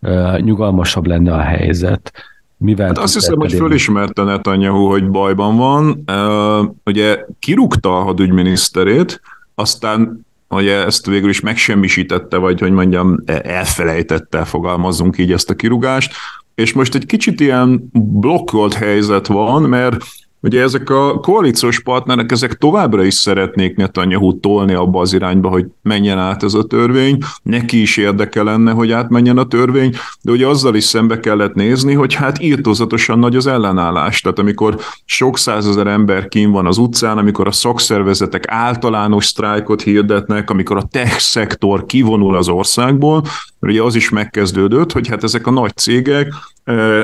uh, 0.00 0.40
nyugalmasabb 0.40 1.06
lenne 1.06 1.32
a 1.32 1.40
helyzet. 1.40 2.12
Mivel 2.56 2.86
hát 2.86 2.98
azt 2.98 3.14
hiszem, 3.14 3.38
hogy 3.38 3.52
fölismerte 3.52 4.22
Netanyahu, 4.22 4.86
hogy 4.86 5.10
bajban 5.10 5.56
van. 5.56 6.04
Uh, 6.12 6.70
ugye 6.84 7.24
kirúgta 7.38 7.98
a 7.98 8.02
hadügyminiszterét, 8.02 9.20
aztán 9.54 10.26
hogy 10.48 10.68
ezt 10.68 11.06
végül 11.06 11.28
is 11.28 11.40
megsemmisítette, 11.40 12.36
vagy 12.36 12.60
hogy 12.60 12.72
mondjam, 12.72 13.16
elfelejtette, 13.26 14.44
fogalmazzunk 14.44 15.18
így 15.18 15.32
ezt 15.32 15.50
a 15.50 15.54
kirúgást, 15.54 16.12
és 16.54 16.72
most 16.72 16.94
egy 16.94 17.06
kicsit 17.06 17.40
ilyen 17.40 17.88
blokkolt 17.92 18.74
helyzet 18.74 19.26
van, 19.26 19.62
mert 19.62 19.96
Ugye 20.44 20.62
ezek 20.62 20.90
a 20.90 21.20
koalíciós 21.20 21.80
partnerek, 21.80 22.32
ezek 22.32 22.52
továbbra 22.52 23.04
is 23.04 23.14
szeretnék 23.14 23.76
Netanyahu 23.76 24.40
tolni 24.40 24.72
abba 24.72 25.00
az 25.00 25.12
irányba, 25.12 25.48
hogy 25.48 25.66
menjen 25.82 26.18
át 26.18 26.42
ez 26.42 26.54
a 26.54 26.64
törvény, 26.64 27.18
neki 27.42 27.80
is 27.80 27.96
érdeke 27.96 28.42
lenne, 28.42 28.72
hogy 28.72 28.92
átmenjen 28.92 29.38
a 29.38 29.46
törvény, 29.46 29.94
de 30.22 30.32
ugye 30.32 30.46
azzal 30.46 30.74
is 30.74 30.84
szembe 30.84 31.20
kellett 31.20 31.54
nézni, 31.54 31.94
hogy 31.94 32.14
hát 32.14 32.42
írtózatosan 32.42 33.18
nagy 33.18 33.36
az 33.36 33.46
ellenállás. 33.46 34.20
Tehát 34.20 34.38
amikor 34.38 34.80
sok 35.04 35.38
százezer 35.38 35.86
ember 35.86 36.28
kín 36.28 36.50
van 36.50 36.66
az 36.66 36.78
utcán, 36.78 37.18
amikor 37.18 37.46
a 37.46 37.52
szakszervezetek 37.52 38.44
általános 38.48 39.24
sztrájkot 39.24 39.82
hirdetnek, 39.82 40.50
amikor 40.50 40.76
a 40.76 40.88
tech 40.90 41.18
szektor 41.18 41.86
kivonul 41.86 42.36
az 42.36 42.48
országból, 42.48 43.22
ugye 43.60 43.82
az 43.82 43.94
is 43.94 44.08
megkezdődött, 44.08 44.92
hogy 44.92 45.08
hát 45.08 45.22
ezek 45.22 45.46
a 45.46 45.50
nagy 45.50 45.76
cégek 45.76 46.32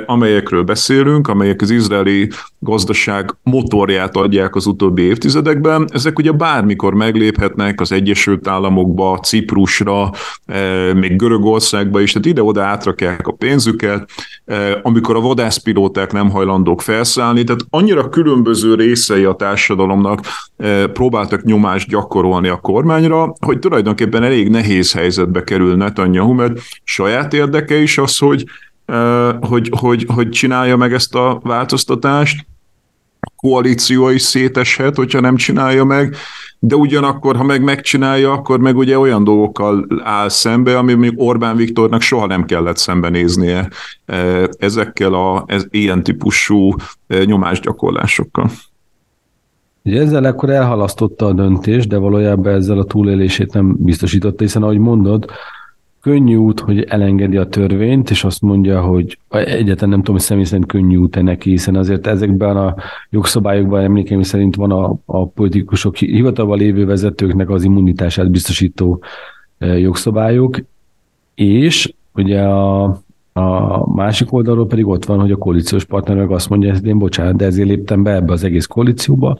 amelyekről 0.06 0.62
beszélünk, 0.62 1.28
amelyek 1.28 1.62
az 1.62 1.70
izraeli 1.70 2.30
gazdaság 2.58 3.36
motorját 3.42 4.16
adják 4.16 4.54
az 4.54 4.66
utóbbi 4.66 5.02
évtizedekben, 5.02 5.88
ezek 5.92 6.18
ugye 6.18 6.32
bármikor 6.32 6.94
megléphetnek 6.94 7.80
az 7.80 7.92
Egyesült 7.92 8.48
Államokba, 8.48 9.18
Ciprusra, 9.18 10.10
még 10.94 11.16
Görögországba 11.16 12.00
is, 12.00 12.12
tehát 12.12 12.26
ide-oda 12.26 12.62
átrakják 12.62 13.26
a 13.26 13.32
pénzüket, 13.32 14.10
amikor 14.82 15.16
a 15.16 15.20
vadászpilóták 15.20 16.12
nem 16.12 16.30
hajlandók 16.30 16.82
felszállni, 16.82 17.44
tehát 17.44 17.60
annyira 17.70 18.08
különböző 18.08 18.74
részei 18.74 19.24
a 19.24 19.34
társadalomnak 19.34 20.20
próbáltak 20.92 21.42
nyomást 21.42 21.88
gyakorolni 21.88 22.48
a 22.48 22.56
kormányra, 22.56 23.32
hogy 23.46 23.58
tulajdonképpen 23.58 24.22
elég 24.22 24.48
nehéz 24.48 24.92
helyzetbe 24.92 25.44
kerül 25.44 25.76
Netanyahu, 25.76 26.32
mert 26.32 26.60
saját 26.84 27.34
érdeke 27.34 27.76
is 27.76 27.98
az, 27.98 28.18
hogy 28.18 28.44
hogy, 29.40 29.70
hogy, 29.78 30.06
hogy 30.14 30.28
csinálja 30.28 30.76
meg 30.76 30.92
ezt 30.92 31.14
a 31.14 31.40
változtatást, 31.42 32.46
koalíció 33.36 34.08
is 34.08 34.22
széteshet, 34.22 34.96
hogyha 34.96 35.20
nem 35.20 35.36
csinálja 35.36 35.84
meg, 35.84 36.16
de 36.58 36.74
ugyanakkor, 36.74 37.36
ha 37.36 37.42
meg 37.42 37.62
megcsinálja, 37.62 38.32
akkor 38.32 38.58
meg 38.58 38.76
ugye 38.76 38.98
olyan 38.98 39.24
dolgokkal 39.24 39.86
áll 40.04 40.28
szembe, 40.28 40.78
ami 40.78 40.94
még 40.94 41.12
Orbán 41.16 41.56
Viktornak 41.56 42.00
soha 42.00 42.26
nem 42.26 42.44
kellett 42.44 42.76
szembenéznie 42.76 43.68
ezekkel 44.58 45.14
a 45.14 45.44
ez, 45.46 45.66
ilyen 45.70 46.02
típusú 46.02 46.74
nyomásgyakorlásokkal. 47.24 48.50
Ugye 49.84 50.00
ezzel 50.00 50.24
akkor 50.24 50.50
elhalasztotta 50.50 51.26
a 51.26 51.32
döntést, 51.32 51.88
de 51.88 51.96
valójában 51.96 52.52
ezzel 52.52 52.78
a 52.78 52.84
túlélését 52.84 53.52
nem 53.52 53.76
biztosította, 53.78 54.42
hiszen 54.42 54.62
ahogy 54.62 54.78
mondod, 54.78 55.24
könnyű 56.00 56.36
út, 56.36 56.60
hogy 56.60 56.82
elengedi 56.82 57.36
a 57.36 57.48
törvényt, 57.48 58.10
és 58.10 58.24
azt 58.24 58.42
mondja, 58.42 58.80
hogy 58.80 59.18
egyetlen 59.28 59.88
nem 59.88 59.98
tudom, 59.98 60.14
hogy 60.14 60.24
személy 60.24 60.44
szerint 60.44 60.66
könnyű 60.66 60.96
út-e 60.96 61.22
neki, 61.22 61.50
hiszen 61.50 61.76
azért 61.76 62.06
ezekben 62.06 62.56
a 62.56 62.74
jogszabályokban 63.10 63.82
emlékeim 63.82 64.22
szerint 64.22 64.54
van 64.54 64.70
a, 64.70 64.94
a 65.04 65.26
politikusok 65.26 65.96
hivatalban 65.96 66.58
lévő 66.58 66.86
vezetőknek 66.86 67.50
az 67.50 67.64
immunitását 67.64 68.30
biztosító 68.30 69.02
e, 69.58 69.78
jogszabályok, 69.78 70.56
és 71.34 71.92
ugye 72.14 72.42
a, 72.42 72.82
a 73.32 73.92
másik 73.94 74.32
oldalról 74.32 74.66
pedig 74.66 74.86
ott 74.86 75.04
van, 75.04 75.20
hogy 75.20 75.30
a 75.30 75.36
koalíciós 75.36 75.84
partner 75.84 76.16
meg 76.16 76.30
azt 76.30 76.48
mondja, 76.48 76.72
hogy 76.72 76.86
én 76.86 76.98
bocsánat, 76.98 77.36
de 77.36 77.44
ezért 77.44 77.68
léptem 77.68 78.02
be 78.02 78.14
ebbe 78.14 78.32
az 78.32 78.44
egész 78.44 78.66
koalícióba, 78.66 79.38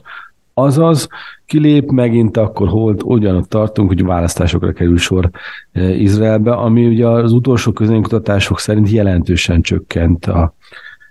Azaz, 0.53 1.07
kilép 1.45 1.91
megint, 1.91 2.37
akkor 2.37 2.67
holt 2.67 3.03
ugyanott 3.03 3.49
tartunk, 3.49 3.87
hogy 3.87 4.03
választásokra 4.03 4.71
kerül 4.71 4.97
sor 4.97 5.29
e, 5.71 5.89
Izraelbe, 5.89 6.51
ami 6.51 6.87
ugye 6.87 7.07
az 7.07 7.33
utolsó 7.33 7.71
közönkutatások 7.71 8.59
szerint 8.59 8.89
jelentősen 8.89 9.61
csökkent 9.61 10.25
a 10.25 10.55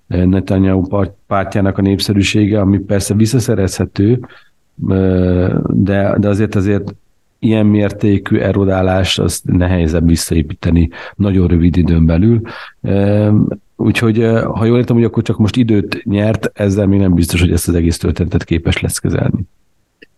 e, 0.08 0.24
Netanyahu 0.24 1.06
pártjának 1.26 1.78
a 1.78 1.82
népszerűsége, 1.82 2.60
ami 2.60 2.78
persze 2.78 3.14
visszaszerezhető, 3.14 4.20
e, 4.88 4.96
de, 5.66 6.16
de 6.18 6.28
azért 6.28 6.54
azért 6.54 6.94
ilyen 7.38 7.66
mértékű 7.66 8.38
erodálás 8.38 9.18
az 9.18 9.42
nehezebb 9.44 10.06
visszaépíteni 10.06 10.90
nagyon 11.14 11.46
rövid 11.46 11.76
időn 11.76 12.06
belül. 12.06 12.40
Úgyhogy, 13.80 14.24
ha 14.54 14.64
jól 14.64 14.78
értem, 14.78 14.96
hogy 14.96 15.04
akkor 15.04 15.22
csak 15.22 15.38
most 15.38 15.56
időt 15.56 16.04
nyert, 16.04 16.50
ezzel 16.52 16.86
még 16.86 17.00
nem 17.00 17.14
biztos, 17.14 17.40
hogy 17.40 17.52
ezt 17.52 17.68
az 17.68 17.74
egész 17.74 17.98
történetet 17.98 18.44
képes 18.44 18.80
lesz 18.80 18.98
kezelni. 18.98 19.40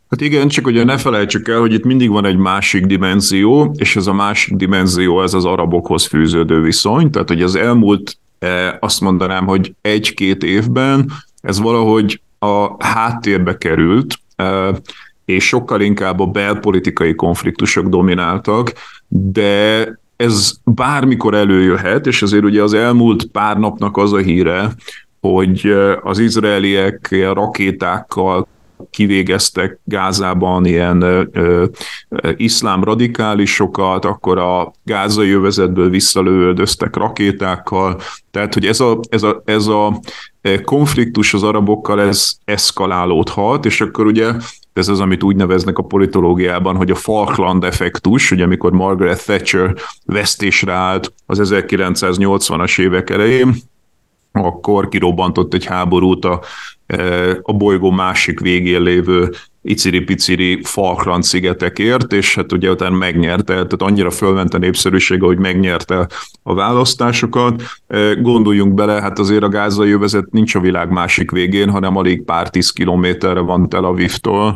Hát 0.09 0.21
igen, 0.21 0.49
csak 0.49 0.67
ugye 0.67 0.85
ne 0.85 0.97
felejtsük 0.97 1.49
el, 1.49 1.59
hogy 1.59 1.73
itt 1.73 1.85
mindig 1.85 2.11
van 2.11 2.25
egy 2.25 2.37
másik 2.37 2.87
dimenzió, 2.87 3.75
és 3.77 3.97
ez 3.97 4.07
a 4.07 4.13
másik 4.13 4.55
dimenzió, 4.55 5.23
ez 5.23 5.35
az 5.35 5.45
arabokhoz 5.45 6.07
fűződő 6.07 6.61
viszony. 6.61 7.11
Tehát, 7.11 7.29
hogy 7.29 7.43
az 7.43 7.55
elmúlt, 7.55 8.19
azt 8.81 9.01
mondanám, 9.01 9.47
hogy 9.47 9.75
egy-két 9.81 10.45
évben 10.45 11.11
ez 11.41 11.61
valahogy 11.61 12.23
a 12.39 12.85
háttérbe 12.85 13.59
került, 13.59 14.19
és 15.25 15.47
sokkal 15.47 15.81
inkább 15.81 16.21
a 16.21 16.27
belpolitikai 16.27 17.15
konfliktusok 17.15 17.89
domináltak, 17.89 18.73
de 19.09 20.01
ez 20.23 20.53
bármikor 20.65 21.35
előjöhet, 21.35 22.07
és 22.07 22.23
azért 22.23 22.45
ugye 22.45 22.63
az 22.63 22.73
elmúlt 22.73 23.25
pár 23.25 23.59
napnak 23.59 23.97
az 23.97 24.13
a 24.13 24.19
híre, 24.19 24.75
hogy 25.21 25.75
az 26.03 26.19
izraeliek 26.19 27.09
rakétákkal 27.33 28.47
kivégeztek 28.91 29.79
Gázában 29.85 30.65
ilyen 30.65 31.03
ö, 31.03 31.23
ö, 31.33 31.65
iszlám 32.37 32.85
radikálisokat, 32.85 34.05
akkor 34.05 34.39
a 34.39 34.73
gázai 34.85 35.31
övezetből 35.31 35.91
visszalövöldöztek 35.91 36.97
rakétákkal, 36.97 38.01
tehát 38.31 38.55
hogy 38.55 38.67
ez 38.67 38.81
a, 38.81 39.01
ez 39.09 39.23
a, 39.23 39.43
ez 39.45 39.67
a 39.67 40.01
konfliktus 40.65 41.35
az 41.35 41.43
arabokkal 41.43 42.01
ez 42.01 42.33
eszkalálódhat, 42.45 43.67
és 43.67 43.81
akkor 43.81 44.07
ugye 44.07 44.33
ez 44.73 44.89
az, 44.89 45.01
amit 45.01 45.23
úgy 45.23 45.37
neveznek 45.37 45.79
a 45.79 45.83
politológiában, 45.83 46.77
hogy 46.77 46.91
a 46.91 46.95
Falkland 46.95 47.65
effektus, 47.65 48.31
ugye 48.31 48.45
amikor 48.45 48.73
Margaret 48.73 49.25
Thatcher 49.25 49.75
vesztésre 50.05 50.73
állt 50.73 51.13
az 51.27 51.53
1980-as 51.55 52.81
évek 52.81 53.11
elején, 53.11 53.55
akkor 54.33 54.89
kirobbantott 54.89 55.55
egy 55.55 55.65
háborút 55.65 56.25
a, 56.25 56.41
e, 56.87 57.31
a 57.43 57.53
bolygó 57.53 57.91
másik 57.91 58.41
végén 58.41 58.83
lévő 58.83 59.31
iciri-piciri 59.63 60.61
Falkland 60.63 61.23
szigetekért, 61.23 62.13
és 62.13 62.35
hát 62.35 62.53
ugye 62.53 62.71
utána 62.71 62.97
megnyerte, 62.97 63.53
tehát 63.53 63.83
annyira 63.83 64.11
fölment 64.11 64.55
a 64.55 64.59
népszerűsége, 64.59 65.25
hogy 65.25 65.39
megnyerte 65.39 66.09
a 66.43 66.55
választásokat. 66.55 67.63
Gondoljunk 68.21 68.75
bele, 68.75 69.01
hát 69.01 69.19
azért 69.19 69.43
a 69.43 69.49
gázai 69.49 69.91
övezet 69.91 70.31
nincs 70.31 70.55
a 70.55 70.61
világ 70.61 70.91
másik 70.91 71.31
végén, 71.31 71.71
hanem 71.71 71.97
alig 71.97 72.23
pár 72.23 72.51
tíz 72.51 72.71
kilométerre 72.71 73.41
van 73.41 73.69
Tel 73.69 73.85
Avivtól, 73.85 74.55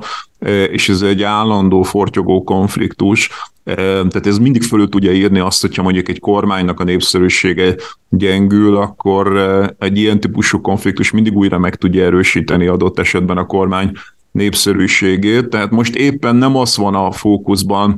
és 0.71 0.89
ez 0.89 1.03
egy 1.03 1.23
állandó 1.23 1.83
fortyogó 1.83 2.43
konfliktus, 2.43 3.31
tehát 3.65 4.27
ez 4.27 4.39
mindig 4.39 4.63
fölül 4.63 4.89
tudja 4.89 5.13
írni 5.13 5.39
azt, 5.39 5.61
hogyha 5.61 5.83
mondjuk 5.83 6.09
egy 6.09 6.21
kormánynak 6.21 6.81
a 6.81 6.85
népszerűsége 6.85 7.75
gyengül, 8.09 8.77
akkor 8.77 9.37
egy 9.79 9.99
ilyen 9.99 10.21
típusú 10.21 10.61
konfliktus 10.61 11.11
mindig 11.11 11.37
újra 11.37 11.59
meg 11.59 11.75
tudja 11.75 12.05
erősíteni 12.05 12.67
adott 12.67 12.99
esetben 12.99 13.37
a 13.37 13.47
kormány 13.47 13.93
népszerűségét, 14.37 15.49
tehát 15.49 15.71
most 15.71 15.95
éppen 15.95 16.37
nem 16.37 16.57
az 16.57 16.77
van 16.77 16.95
a 16.95 17.11
fókuszban 17.11 17.97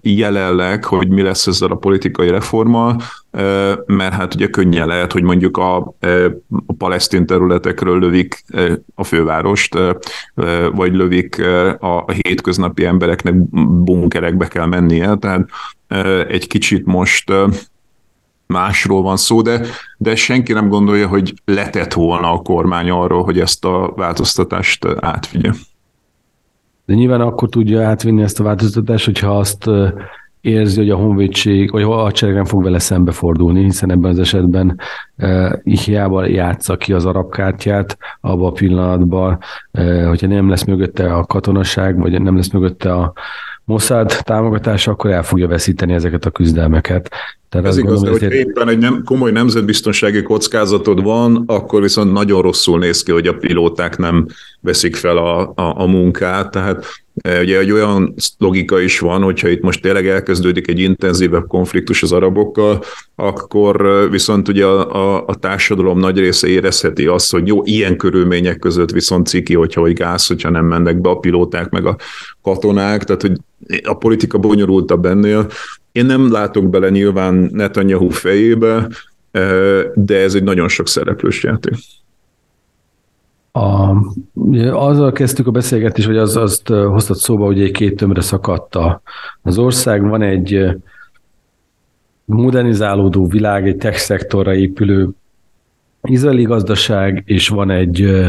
jelenleg, 0.00 0.84
hogy 0.84 1.08
mi 1.08 1.22
lesz 1.22 1.46
ezzel 1.46 1.70
a 1.70 1.74
politikai 1.74 2.28
reformmal, 2.30 3.00
mert 3.86 4.12
hát 4.12 4.34
ugye 4.34 4.46
könnyen 4.46 4.86
lehet, 4.86 5.12
hogy 5.12 5.22
mondjuk 5.22 5.56
a, 5.56 5.76
a 6.66 6.72
palesztin 6.78 7.26
területekről 7.26 7.98
lövik 7.98 8.44
a 8.94 9.04
fővárost, 9.04 9.78
vagy 10.72 10.94
lövik 10.94 11.42
a 11.78 12.12
hétköznapi 12.12 12.84
embereknek 12.84 13.34
bunkerekbe 13.84 14.48
kell 14.48 14.66
mennie, 14.66 15.14
tehát 15.14 15.48
egy 16.28 16.46
kicsit 16.46 16.86
most 16.86 17.32
másról 18.46 19.02
van 19.02 19.16
szó, 19.16 19.42
de, 19.42 19.60
de 19.96 20.14
senki 20.14 20.52
nem 20.52 20.68
gondolja, 20.68 21.08
hogy 21.08 21.34
letett 21.44 21.92
volna 21.92 22.32
a 22.32 22.42
kormány 22.42 22.90
arról, 22.90 23.24
hogy 23.24 23.38
ezt 23.38 23.64
a 23.64 23.92
változtatást 23.96 24.86
átvigye. 25.00 25.50
De 26.86 26.94
nyilván 26.94 27.20
akkor 27.20 27.48
tudja 27.48 27.86
átvinni 27.86 28.22
ezt 28.22 28.40
a 28.40 28.44
változtatást, 28.44 29.04
hogyha 29.04 29.38
azt 29.38 29.70
érzi, 30.44 30.78
hogy 30.78 30.90
a 30.90 30.96
honvédség, 30.96 31.70
vagy 31.70 31.82
a 31.82 31.92
hadsereg 31.92 32.34
nem 32.34 32.44
fog 32.44 32.62
vele 32.62 32.78
szembefordulni, 32.78 33.62
hiszen 33.62 33.90
ebben 33.90 34.10
az 34.10 34.18
esetben 34.18 34.78
e, 35.16 35.60
hiába 35.62 36.26
játsza 36.26 36.76
ki 36.76 36.92
az 36.92 37.06
arab 37.06 37.30
kártyát 37.30 37.98
abban 38.20 38.46
a 38.46 38.52
pillanatban, 38.52 39.38
e, 39.72 40.06
hogyha 40.06 40.26
nem 40.26 40.48
lesz 40.48 40.64
mögötte 40.64 41.14
a 41.14 41.24
katonaság, 41.24 41.98
vagy 41.98 42.22
nem 42.22 42.36
lesz 42.36 42.50
mögötte 42.50 42.92
a 42.92 43.12
Mossad 43.64 44.12
támogatása, 44.22 44.90
akkor 44.90 45.10
el 45.10 45.22
fogja 45.22 45.48
veszíteni 45.48 45.92
ezeket 45.92 46.24
a 46.24 46.30
küzdelmeket. 46.30 47.10
Tehát 47.54 47.68
Ez 47.68 47.76
igaz, 47.76 48.02
de 48.02 48.10
hogy 48.10 48.22
éppen 48.22 48.68
egy 48.68 48.78
nem, 48.78 49.02
komoly 49.04 49.30
nemzetbiztonsági 49.30 50.22
kockázatod 50.22 51.02
van, 51.02 51.42
akkor 51.46 51.82
viszont 51.82 52.12
nagyon 52.12 52.42
rosszul 52.42 52.78
néz 52.78 53.02
ki, 53.02 53.12
hogy 53.12 53.26
a 53.26 53.34
pilóták 53.34 53.96
nem 53.96 54.26
veszik 54.60 54.96
fel 54.96 55.16
a, 55.16 55.40
a, 55.40 55.80
a 55.80 55.86
munkát. 55.86 56.50
Tehát 56.50 56.84
e, 57.22 57.40
ugye 57.40 57.58
egy 57.58 57.70
olyan 57.70 58.14
logika 58.38 58.80
is 58.80 58.98
van, 58.98 59.22
hogyha 59.22 59.48
itt 59.48 59.62
most 59.62 59.82
tényleg 59.82 60.06
elkezdődik 60.06 60.68
egy 60.68 60.78
intenzívebb 60.78 61.46
konfliktus 61.46 62.02
az 62.02 62.12
arabokkal, 62.12 62.82
akkor 63.14 63.86
e, 63.86 64.08
viszont 64.08 64.48
ugye 64.48 64.64
a, 64.64 65.16
a, 65.16 65.24
a 65.26 65.34
társadalom 65.34 65.98
nagy 65.98 66.18
része 66.18 66.48
érezheti 66.48 67.06
azt, 67.06 67.30
hogy 67.30 67.46
jó, 67.46 67.60
ilyen 67.64 67.96
körülmények 67.96 68.58
között 68.58 68.90
viszont 68.90 69.26
ciki, 69.26 69.54
hogyha 69.54 69.80
vagy 69.80 69.92
gáz, 69.92 70.26
hogyha 70.26 70.50
nem 70.50 70.64
mennek 70.64 71.00
be 71.00 71.08
a 71.08 71.18
pilóták 71.18 71.70
meg 71.70 71.86
a 71.86 71.96
katonák, 72.42 73.04
tehát 73.04 73.22
hogy 73.22 73.32
a 73.84 73.94
politika 73.94 74.38
bonyolultabb 74.38 75.04
ennél, 75.04 75.46
én 75.92 76.06
nem 76.06 76.32
látok 76.32 76.70
bele 76.70 76.90
nyilván 76.90 77.34
Netanyahu 77.52 78.08
fejébe, 78.08 78.88
de 79.94 80.16
ez 80.20 80.34
egy 80.34 80.42
nagyon 80.42 80.68
sok 80.68 80.88
szereplős 80.88 81.42
játék. 81.42 81.74
A, 83.52 83.96
azzal 84.72 85.12
kezdtük 85.12 85.46
a 85.46 85.50
beszélgetést, 85.50 86.06
hogy 86.06 86.16
az, 86.16 86.36
azt 86.36 86.68
hoztad 86.68 87.16
szóba, 87.16 87.44
hogy 87.44 87.60
egy 87.60 87.70
két 87.70 87.96
tömre 87.96 88.20
szakadt 88.20 88.76
az 89.42 89.58
ország. 89.58 90.08
Van 90.08 90.22
egy 90.22 90.66
modernizálódó 92.24 93.26
világ, 93.26 93.68
egy 93.68 93.76
tech 93.76 93.98
szektorra 93.98 94.54
épülő 94.54 95.08
izraeli 96.02 96.42
gazdaság, 96.42 97.22
és 97.26 97.48
van 97.48 97.70
egy 97.70 98.24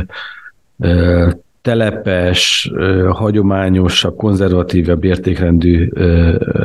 telepes, 1.66 2.72
hagyományosabb, 3.10 4.16
konzervatívebb 4.16 5.04
értékrendű 5.04 5.90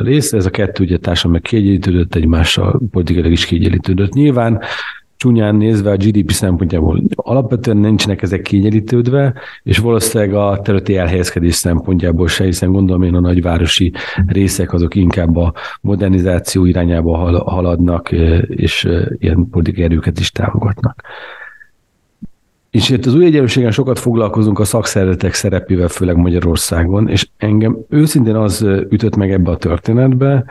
része. 0.03 0.37
Ez 0.37 0.45
a 0.45 0.49
kettő 0.49 0.83
ugye 0.83 0.97
társadalmi 0.97 1.41
kiegyenlítődött, 1.41 2.15
egymással 2.15 2.81
politikailag 2.91 3.31
is 3.31 3.45
kiegyenlítődött. 3.45 4.13
Nyilván 4.13 4.59
csúnyán 5.17 5.55
nézve 5.55 5.91
a 5.91 5.95
GDP 5.95 6.31
szempontjából 6.31 7.03
alapvetően 7.15 7.77
nincsenek 7.77 8.21
ezek 8.21 8.41
kiegyenlítődve, 8.41 9.33
és 9.63 9.77
valószínűleg 9.77 10.33
a 10.33 10.59
területi 10.63 10.97
elhelyezkedés 10.97 11.55
szempontjából 11.55 12.27
se, 12.27 12.43
hiszen 12.43 12.71
gondolom 12.71 13.03
én 13.03 13.15
a 13.15 13.19
nagyvárosi 13.19 13.93
részek 14.27 14.73
azok 14.73 14.95
inkább 14.95 15.35
a 15.35 15.53
modernizáció 15.81 16.65
irányába 16.65 17.41
haladnak, 17.45 18.11
és 18.47 18.87
ilyen 19.17 19.47
politikai 19.49 19.83
erőket 19.83 20.19
is 20.19 20.31
támogatnak. 20.31 21.01
És 22.71 22.89
itt 22.89 23.05
az 23.05 23.15
új 23.15 23.25
egyenlőségen 23.25 23.71
sokat 23.71 23.99
foglalkozunk 23.99 24.59
a 24.59 24.63
szakszervezetek 24.63 25.33
szerepével, 25.33 25.87
főleg 25.87 26.15
Magyarországon, 26.15 27.09
és 27.09 27.27
engem 27.37 27.77
őszintén 27.89 28.35
az 28.35 28.61
ütött 28.89 29.15
meg 29.15 29.31
ebbe 29.31 29.51
a 29.51 29.57
történetbe, 29.57 30.45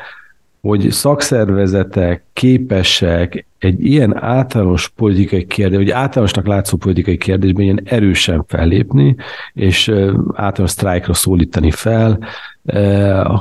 hogy 0.61 0.91
szakszervezetek 0.91 2.23
képesek 2.33 3.47
egy 3.59 3.85
ilyen 3.85 4.17
általános 4.17 4.89
politikai 4.89 5.47
kérdés, 5.47 5.79
vagy 5.79 5.91
általánosnak 5.91 6.47
látszó 6.47 6.77
politikai 6.77 7.17
kérdésben 7.17 7.63
ilyen 7.63 7.81
erősen 7.85 8.45
fellépni, 8.47 9.17
és 9.55 9.89
általános 10.35 10.71
sztrájkra 10.71 11.15
szólítani 11.15 11.71
fel, 11.71 12.19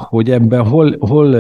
hogy 0.10 0.32
ebben 0.32 0.64
hol, 0.66 0.96
hol 1.00 1.36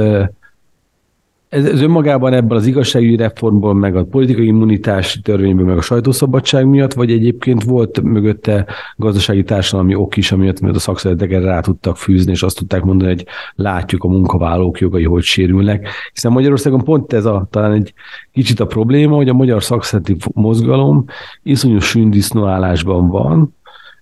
ez, 1.49 1.65
ez 1.65 1.81
önmagában 1.81 2.33
ebből 2.33 2.57
az 2.57 2.65
igazságügyi 2.65 3.15
reformból, 3.15 3.73
meg 3.73 3.95
a 3.95 4.05
politikai 4.05 4.45
immunitás 4.45 5.19
törvényből, 5.23 5.65
meg 5.65 5.77
a 5.77 5.81
sajtószabadság 5.81 6.65
miatt, 6.65 6.93
vagy 6.93 7.12
egyébként 7.12 7.63
volt 7.63 8.01
mögötte 8.01 8.65
gazdasági 8.95 9.43
társadalmi 9.43 9.95
ok 9.95 10.17
is, 10.17 10.31
amiatt, 10.31 10.59
mert 10.59 10.75
a 10.75 10.79
szakszervezetek 10.79 11.35
erre 11.35 11.45
rá 11.45 11.59
tudtak 11.59 11.97
fűzni, 11.97 12.31
és 12.31 12.43
azt 12.43 12.57
tudták 12.57 12.83
mondani, 12.83 13.09
hogy 13.09 13.25
látjuk 13.55 14.03
a 14.03 14.07
munkavállalók 14.07 14.79
jogai, 14.79 15.03
hogy 15.03 15.23
sérülnek. 15.23 15.89
Hiszen 16.13 16.31
Magyarországon 16.31 16.83
pont 16.83 17.13
ez 17.13 17.25
a, 17.25 17.47
talán 17.49 17.71
egy 17.71 17.93
kicsit 18.31 18.59
a 18.59 18.65
probléma, 18.65 19.15
hogy 19.15 19.29
a 19.29 19.33
magyar 19.33 19.63
szakszervezeti 19.63 20.17
mozgalom 20.33 21.05
iszonyú 21.43 21.79
sündisznóállásban 21.79 23.07
van, 23.07 23.55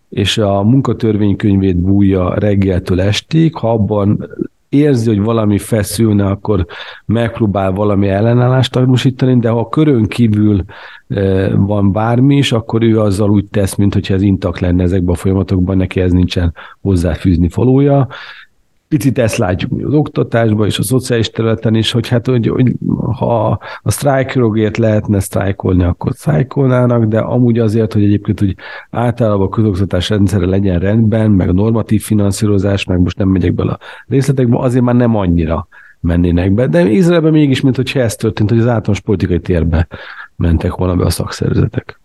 és 0.10 0.38
a 0.38 0.64
munkatörvénykönyvét 0.64 1.78
bújja 1.78 2.34
reggeltől 2.34 3.02
estig, 3.02 3.56
ha 3.56 3.72
abban 3.72 4.30
érzi, 4.70 5.08
hogy 5.08 5.22
valami 5.22 5.58
feszülne, 5.58 6.26
akkor 6.26 6.66
megpróbál 7.06 7.72
valami 7.72 8.08
ellenállást 8.08 8.72
tanúsítani, 8.72 9.40
de 9.40 9.50
ha 9.50 9.60
a 9.60 9.70
körön 9.70 10.06
kívül 10.06 10.64
e, 11.08 11.56
van 11.56 11.92
bármi 11.92 12.38
is, 12.38 12.52
akkor 12.52 12.84
ő 12.84 13.00
azzal 13.00 13.30
úgy 13.30 13.46
tesz, 13.46 13.76
mintha 13.76 14.14
ez 14.14 14.22
intak 14.22 14.60
lenne 14.60 14.84
ezekben 14.84 15.14
a 15.14 15.18
folyamatokban, 15.18 15.78
neki 15.78 16.00
ez 16.00 16.12
nincsen 16.12 16.54
hozzáfűzni 16.82 17.50
falója, 17.50 18.08
picit 18.88 19.18
ezt 19.18 19.38
látjuk 19.38 19.72
mi 19.72 19.84
az 19.84 19.94
oktatásban 19.94 20.66
és 20.66 20.80
a 20.80 20.84
szociális 20.84 21.30
területen 21.30 21.76
is, 21.76 21.92
hogy 21.92 22.08
hát, 22.08 22.28
hogy, 22.28 22.48
hogy 22.48 22.74
ha 23.18 23.60
a 23.82 23.92
sztrájkörögért 23.92 24.78
lehetne 24.78 25.20
sztrájkolni, 25.20 25.84
akkor 25.84 26.12
sztrájkolnának, 26.14 27.04
de 27.04 27.20
amúgy 27.20 27.60
azért, 27.60 27.94
hogy 27.94 28.04
egyébként 28.04 28.40
hogy 28.40 28.56
általában 28.90 29.46
a 29.46 29.50
közoktatás 29.50 30.10
rendszere 30.10 30.46
legyen 30.46 30.80
rendben, 30.80 31.32
meg 31.32 31.50
a 31.50 31.54
normatív 31.54 32.02
finanszírozás, 32.02 32.86
meg 32.86 33.00
most 33.00 33.18
nem 33.18 33.30
megyek 33.30 33.54
bele 33.54 33.72
a 33.72 33.80
részletekbe, 34.08 34.58
azért 34.58 34.84
már 34.84 34.96
nem 34.96 35.16
annyira 35.16 35.68
mennének 36.00 36.52
be. 36.52 36.68
De 36.68 36.90
Izraelben 36.90 37.32
mégis, 37.32 37.62
mint 37.62 37.76
hogy 37.76 37.92
ez 37.94 38.16
történt, 38.16 38.50
hogy 38.50 38.60
az 38.60 38.68
általános 38.68 39.00
politikai 39.00 39.40
térbe 39.40 39.88
mentek 40.36 40.76
volna 40.76 40.96
be 40.96 41.06
a 41.06 41.10
szakszervezetek. 41.10 41.97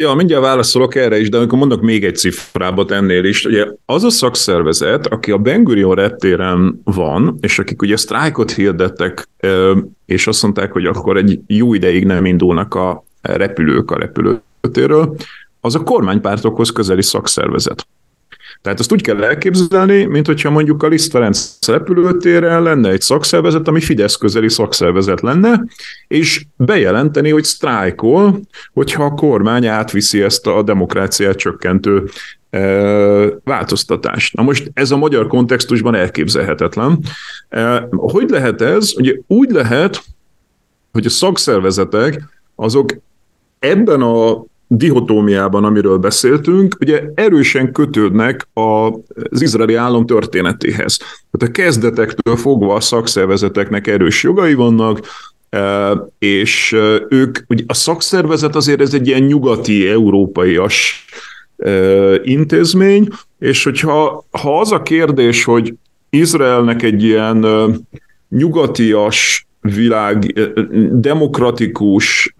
Ja, 0.00 0.14
mindjárt 0.14 0.42
válaszolok 0.42 0.94
erre 0.94 1.20
is, 1.20 1.28
de 1.28 1.36
amikor 1.36 1.58
mondok 1.58 1.80
még 1.80 2.04
egy 2.04 2.16
cifrábot 2.16 2.90
ennél 2.90 3.24
is, 3.24 3.44
ugye 3.44 3.66
az 3.86 4.04
a 4.04 4.10
szakszervezet, 4.10 5.06
aki 5.06 5.30
a 5.30 5.38
Bengurion 5.38 5.94
reptéren 5.94 6.80
van, 6.84 7.38
és 7.40 7.58
akik 7.58 7.82
ugye 7.82 7.96
sztrájkot 7.96 8.50
hirdettek, 8.50 9.28
és 10.06 10.26
azt 10.26 10.42
mondták, 10.42 10.72
hogy 10.72 10.86
akkor 10.86 11.16
egy 11.16 11.40
jó 11.46 11.74
ideig 11.74 12.04
nem 12.04 12.24
indulnak 12.24 12.74
a 12.74 13.04
repülők 13.20 13.90
a 13.90 13.98
repülőtéről, 13.98 15.16
az 15.60 15.74
a 15.74 15.82
kormánypártokhoz 15.82 16.70
közeli 16.70 17.02
szakszervezet. 17.02 17.86
Tehát 18.62 18.78
azt 18.78 18.92
úgy 18.92 19.02
kell 19.02 19.24
elképzelni, 19.24 20.04
mint 20.04 20.26
hogyha 20.26 20.50
mondjuk 20.50 20.82
a 20.82 20.86
Liszt 20.86 21.10
Ferenc 21.10 21.66
repülőtéren 21.66 22.62
lenne 22.62 22.90
egy 22.90 23.00
szakszervezet, 23.00 23.68
ami 23.68 23.80
Fidesz 23.80 24.16
közeli 24.16 24.48
szakszervezet 24.48 25.20
lenne, 25.20 25.64
és 26.08 26.44
bejelenteni, 26.56 27.30
hogy 27.30 27.44
sztrájkol, 27.44 28.40
hogyha 28.72 29.04
a 29.04 29.14
kormány 29.14 29.66
átviszi 29.66 30.22
ezt 30.22 30.46
a 30.46 30.62
demokráciát 30.62 31.36
csökkentő 31.36 32.08
e, 32.50 32.60
változtatást. 33.44 34.34
Na 34.34 34.42
most 34.42 34.70
ez 34.74 34.90
a 34.90 34.96
magyar 34.96 35.26
kontextusban 35.26 35.94
elképzelhetetlen. 35.94 36.98
E, 37.48 37.88
hogy 37.90 38.30
lehet 38.30 38.60
ez? 38.60 38.92
Ugye 38.96 39.14
úgy 39.26 39.50
lehet, 39.50 40.02
hogy 40.92 41.06
a 41.06 41.10
szakszervezetek 41.10 42.22
azok 42.54 42.96
ebben 43.58 44.02
a 44.02 44.44
dihotómiában, 44.72 45.64
amiről 45.64 45.98
beszéltünk, 45.98 46.76
ugye 46.80 47.02
erősen 47.14 47.72
kötődnek 47.72 48.48
az 48.52 49.42
izraeli 49.42 49.74
állam 49.74 50.06
történetéhez. 50.06 50.96
Tehát 50.96 51.48
a 51.48 51.50
kezdetektől 51.50 52.36
fogva 52.36 52.74
a 52.74 52.80
szakszervezeteknek 52.80 53.86
erős 53.86 54.22
jogai 54.22 54.54
vannak, 54.54 55.00
e, 55.48 55.90
és 56.18 56.72
e, 56.72 57.06
ők, 57.08 57.38
ugye 57.48 57.62
a 57.66 57.74
szakszervezet 57.74 58.56
azért 58.56 58.80
ez 58.80 58.94
egy 58.94 59.06
ilyen 59.06 59.22
nyugati, 59.22 59.88
európaias 59.88 61.04
e, 61.56 61.70
intézmény, 62.22 63.08
és 63.38 63.64
hogyha 63.64 64.24
ha 64.30 64.60
az 64.60 64.72
a 64.72 64.82
kérdés, 64.82 65.44
hogy 65.44 65.74
Izraelnek 66.10 66.82
egy 66.82 67.02
ilyen 67.02 67.46
nyugatias 68.28 69.46
világ, 69.60 70.40
demokratikus 70.92 72.34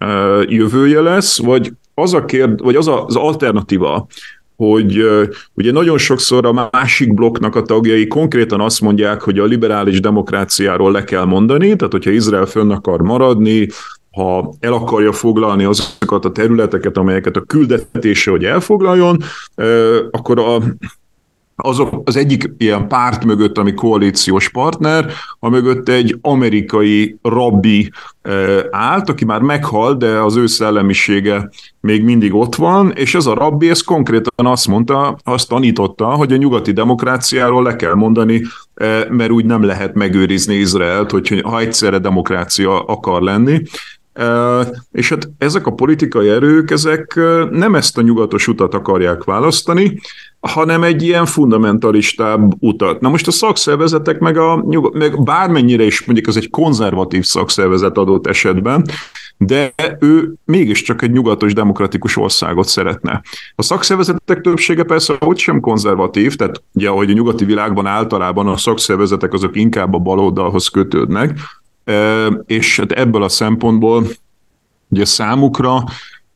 jövője 0.47 1.01
lesz, 1.01 1.39
vagy 1.39 1.71
az 1.93 2.13
a 2.13 2.25
kérd, 2.25 2.61
vagy 2.61 2.75
az 2.75 2.87
a, 2.87 3.05
az 3.05 3.15
alternatíva, 3.15 4.07
hogy 4.55 5.03
ugye 5.53 5.71
nagyon 5.71 5.97
sokszor 5.97 6.45
a 6.45 6.69
másik 6.71 7.13
blokknak 7.13 7.55
a 7.55 7.61
tagjai 7.61 8.07
konkrétan 8.07 8.61
azt 8.61 8.81
mondják, 8.81 9.21
hogy 9.21 9.39
a 9.39 9.45
liberális 9.45 9.99
demokráciáról 9.99 10.91
le 10.91 11.03
kell 11.03 11.25
mondani, 11.25 11.75
tehát 11.75 11.91
hogyha 11.91 12.11
Izrael 12.11 12.45
fönn 12.45 12.71
akar 12.71 13.01
maradni, 13.01 13.67
ha 14.11 14.53
el 14.59 14.73
akarja 14.73 15.11
foglalni 15.11 15.63
azokat 15.63 16.25
a 16.25 16.31
területeket, 16.31 16.97
amelyeket 16.97 17.35
a 17.35 17.41
küldetése, 17.41 18.31
hogy 18.31 18.43
elfoglaljon, 18.43 19.17
akkor 20.11 20.39
a 20.39 20.61
azok 21.61 22.01
az 22.03 22.15
egyik 22.15 22.49
ilyen 22.57 22.87
párt 22.87 23.25
mögött, 23.25 23.57
ami 23.57 23.73
koalíciós 23.73 24.49
partner, 24.49 25.11
a 25.39 25.49
mögött 25.49 25.89
egy 25.89 26.17
amerikai 26.21 27.17
rabbi 27.21 27.91
állt, 28.71 29.09
aki 29.09 29.25
már 29.25 29.41
meghalt, 29.41 29.97
de 29.97 30.07
az 30.07 30.35
ő 30.35 30.45
szellemisége 30.45 31.49
még 31.79 32.03
mindig 32.03 32.33
ott 32.33 32.55
van, 32.55 32.91
és 32.91 33.15
ez 33.15 33.25
a 33.25 33.33
rabbi 33.33 33.69
ez 33.69 33.81
konkrétan 33.81 34.45
azt 34.45 34.67
mondta, 34.67 35.17
azt 35.23 35.49
tanította, 35.49 36.05
hogy 36.05 36.33
a 36.33 36.37
nyugati 36.37 36.71
demokráciáról 36.71 37.63
le 37.63 37.75
kell 37.75 37.93
mondani, 37.93 38.41
mert 39.09 39.31
úgy 39.31 39.45
nem 39.45 39.63
lehet 39.63 39.93
megőrizni 39.93 40.55
Izraelt, 40.55 41.11
hogy 41.11 41.41
ha 41.43 41.59
egyszerre 41.59 41.97
demokrácia 41.97 42.83
akar 42.83 43.21
lenni. 43.21 43.61
És 44.91 45.09
hát 45.09 45.29
ezek 45.37 45.67
a 45.67 45.73
politikai 45.73 46.29
erők, 46.29 46.71
ezek 46.71 47.19
nem 47.51 47.75
ezt 47.75 47.97
a 47.97 48.01
nyugatos 48.01 48.47
utat 48.47 48.73
akarják 48.73 49.23
választani, 49.23 49.99
hanem 50.41 50.83
egy 50.83 51.03
ilyen 51.03 51.25
fundamentalistább 51.25 52.53
utat. 52.59 53.01
Na 53.01 53.09
most 53.09 53.27
a 53.27 53.31
szakszervezetek 53.31 54.19
meg, 54.19 54.37
a, 54.37 54.65
meg 54.93 55.23
bármennyire 55.23 55.83
is 55.83 56.05
mondjuk 56.05 56.27
ez 56.27 56.35
egy 56.35 56.49
konzervatív 56.49 57.23
szakszervezet 57.23 57.97
adott 57.97 58.27
esetben, 58.27 58.85
de 59.37 59.73
ő 59.99 60.33
mégiscsak 60.45 61.01
egy 61.01 61.11
nyugatos 61.11 61.53
demokratikus 61.53 62.17
országot 62.17 62.67
szeretne. 62.67 63.21
A 63.55 63.61
szakszervezetek 63.61 64.41
többsége 64.41 64.83
persze 64.83 65.15
ott 65.19 65.37
sem 65.37 65.59
konzervatív, 65.59 66.35
tehát 66.35 66.63
ugye 66.73 66.89
ahogy 66.89 67.09
a 67.09 67.13
nyugati 67.13 67.45
világban 67.45 67.85
általában 67.85 68.47
a 68.47 68.57
szakszervezetek 68.57 69.33
azok 69.33 69.55
inkább 69.55 69.93
a 69.93 69.99
baloldalhoz 69.99 70.67
kötődnek, 70.67 71.39
és 72.45 72.77
hát 72.77 72.91
ebből 72.91 73.23
a 73.23 73.29
szempontból 73.29 74.05
ugye 74.89 75.05
számukra 75.05 75.83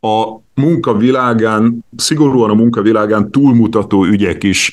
a 0.05 0.41
munkavilágán, 0.53 1.85
szigorúan 1.95 2.49
a 2.49 2.53
munkavilágán 2.53 3.31
túlmutató 3.31 4.05
ügyek 4.05 4.43
is 4.43 4.71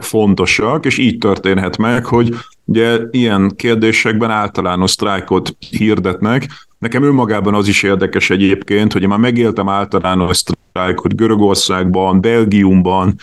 fontosak, 0.00 0.86
és 0.86 0.98
így 0.98 1.18
történhet 1.18 1.76
meg, 1.76 2.04
hogy 2.04 2.34
ugye 2.64 2.98
ilyen 3.10 3.52
kérdésekben 3.56 4.30
általános 4.30 4.90
sztrájkot 4.90 5.56
hirdetnek. 5.70 6.46
Nekem 6.78 7.02
önmagában 7.02 7.54
az 7.54 7.68
is 7.68 7.82
érdekes 7.82 8.30
egyébként, 8.30 8.92
hogy 8.92 9.02
én 9.02 9.08
már 9.08 9.18
megéltem 9.18 9.68
általános 9.68 10.36
sztrájkot 10.36 11.16
Görögországban, 11.16 12.20
Belgiumban, 12.20 13.14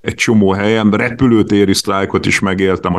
egy 0.00 0.14
csomó 0.14 0.52
helyen, 0.52 0.90
repülőtéri 0.90 1.74
sztrájkot 1.74 2.26
is 2.26 2.40
megéltem 2.40 2.94
a 2.94 2.98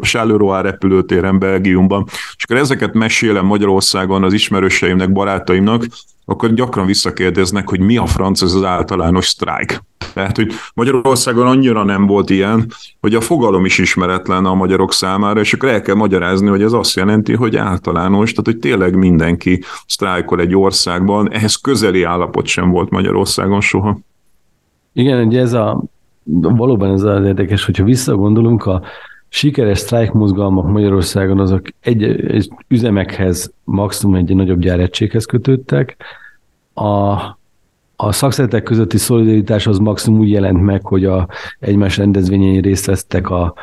Charleroi 0.00 0.62
repülőtéren 0.62 1.38
Belgiumban, 1.38 2.06
és 2.44 2.50
akkor 2.50 2.62
ezeket 2.62 2.94
mesélem 2.94 3.46
Magyarországon 3.46 4.24
az 4.24 4.32
ismerőseimnek, 4.32 5.12
barátaimnak, 5.12 5.86
akkor 6.24 6.54
gyakran 6.54 6.86
visszakérdeznek, 6.86 7.68
hogy 7.68 7.80
mi 7.80 7.96
a 7.96 8.06
franc 8.06 8.42
ez 8.42 8.52
az 8.52 8.64
általános 8.64 9.26
sztrájk. 9.26 9.82
Tehát, 10.14 10.36
hogy 10.36 10.52
Magyarországon 10.74 11.46
annyira 11.46 11.84
nem 11.84 12.06
volt 12.06 12.30
ilyen, 12.30 12.72
hogy 13.00 13.14
a 13.14 13.20
fogalom 13.20 13.64
is 13.64 13.78
ismeretlen 13.78 14.44
a 14.44 14.54
magyarok 14.54 14.92
számára, 14.92 15.40
és 15.40 15.52
akkor 15.52 15.68
el 15.68 15.82
kell 15.82 15.94
magyarázni, 15.94 16.48
hogy 16.48 16.62
ez 16.62 16.72
azt 16.72 16.96
jelenti, 16.96 17.34
hogy 17.34 17.56
általános, 17.56 18.30
tehát 18.30 18.46
hogy 18.46 18.58
tényleg 18.58 18.96
mindenki 18.96 19.62
sztrájkol 19.86 20.40
egy 20.40 20.56
országban, 20.56 21.32
ehhez 21.32 21.54
közeli 21.54 22.02
állapot 22.02 22.46
sem 22.46 22.70
volt 22.70 22.90
Magyarországon 22.90 23.60
soha. 23.60 23.98
Igen, 24.92 25.26
ugye 25.26 25.40
ez 25.40 25.52
a, 25.52 25.82
valóban 26.40 26.92
ez 26.92 27.02
az 27.02 27.24
érdekes, 27.24 27.64
hogyha 27.64 27.84
visszagondolunk, 27.84 28.66
a 28.66 28.82
sikeres 29.34 29.78
sztrájk 29.78 30.12
mozgalmak 30.12 30.66
Magyarországon 30.66 31.40
azok 31.40 31.66
egy, 31.80 32.02
egy 32.02 32.50
üzemekhez, 32.68 33.52
maximum 33.64 34.14
egy 34.14 34.34
nagyobb 34.34 34.58
gyáregységhez 34.58 35.24
kötődtek. 35.24 35.96
A, 36.74 36.90
a 37.96 38.12
szakszeretek 38.12 38.62
közötti 38.62 38.98
szolidaritás 38.98 39.66
az 39.66 39.78
maximum 39.78 40.18
úgy 40.18 40.30
jelent 40.30 40.62
meg, 40.62 40.86
hogy 40.86 41.04
a 41.04 41.28
egymás 41.58 41.96
rendezvényein 41.96 42.60
részt 42.60 42.86
vesztek 42.86 43.30
a 43.30 43.54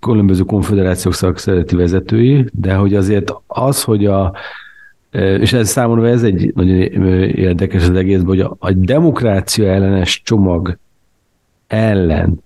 különböző 0.00 0.42
konfederációk 0.42 1.14
szakszereti 1.14 1.76
vezetői, 1.76 2.44
de 2.52 2.74
hogy 2.74 2.94
azért 2.94 3.34
az, 3.46 3.82
hogy 3.82 4.06
a 4.06 4.32
és 5.38 5.52
ez 5.52 5.68
számomra 5.68 6.08
ez 6.08 6.22
egy 6.22 6.52
nagyon 6.54 6.76
érdekes 7.28 7.88
az 7.88 7.96
egészben, 7.96 8.26
hogy 8.26 8.40
a, 8.40 8.56
a 8.58 8.72
demokrácia 8.72 9.66
ellenes 9.66 10.22
csomag 10.22 10.78
ellen 11.66 12.42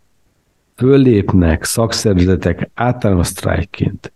föllépnek 0.78 1.64
szakszervezetek 1.64 2.70
általános 2.74 3.26
sztrájkként, 3.26 4.12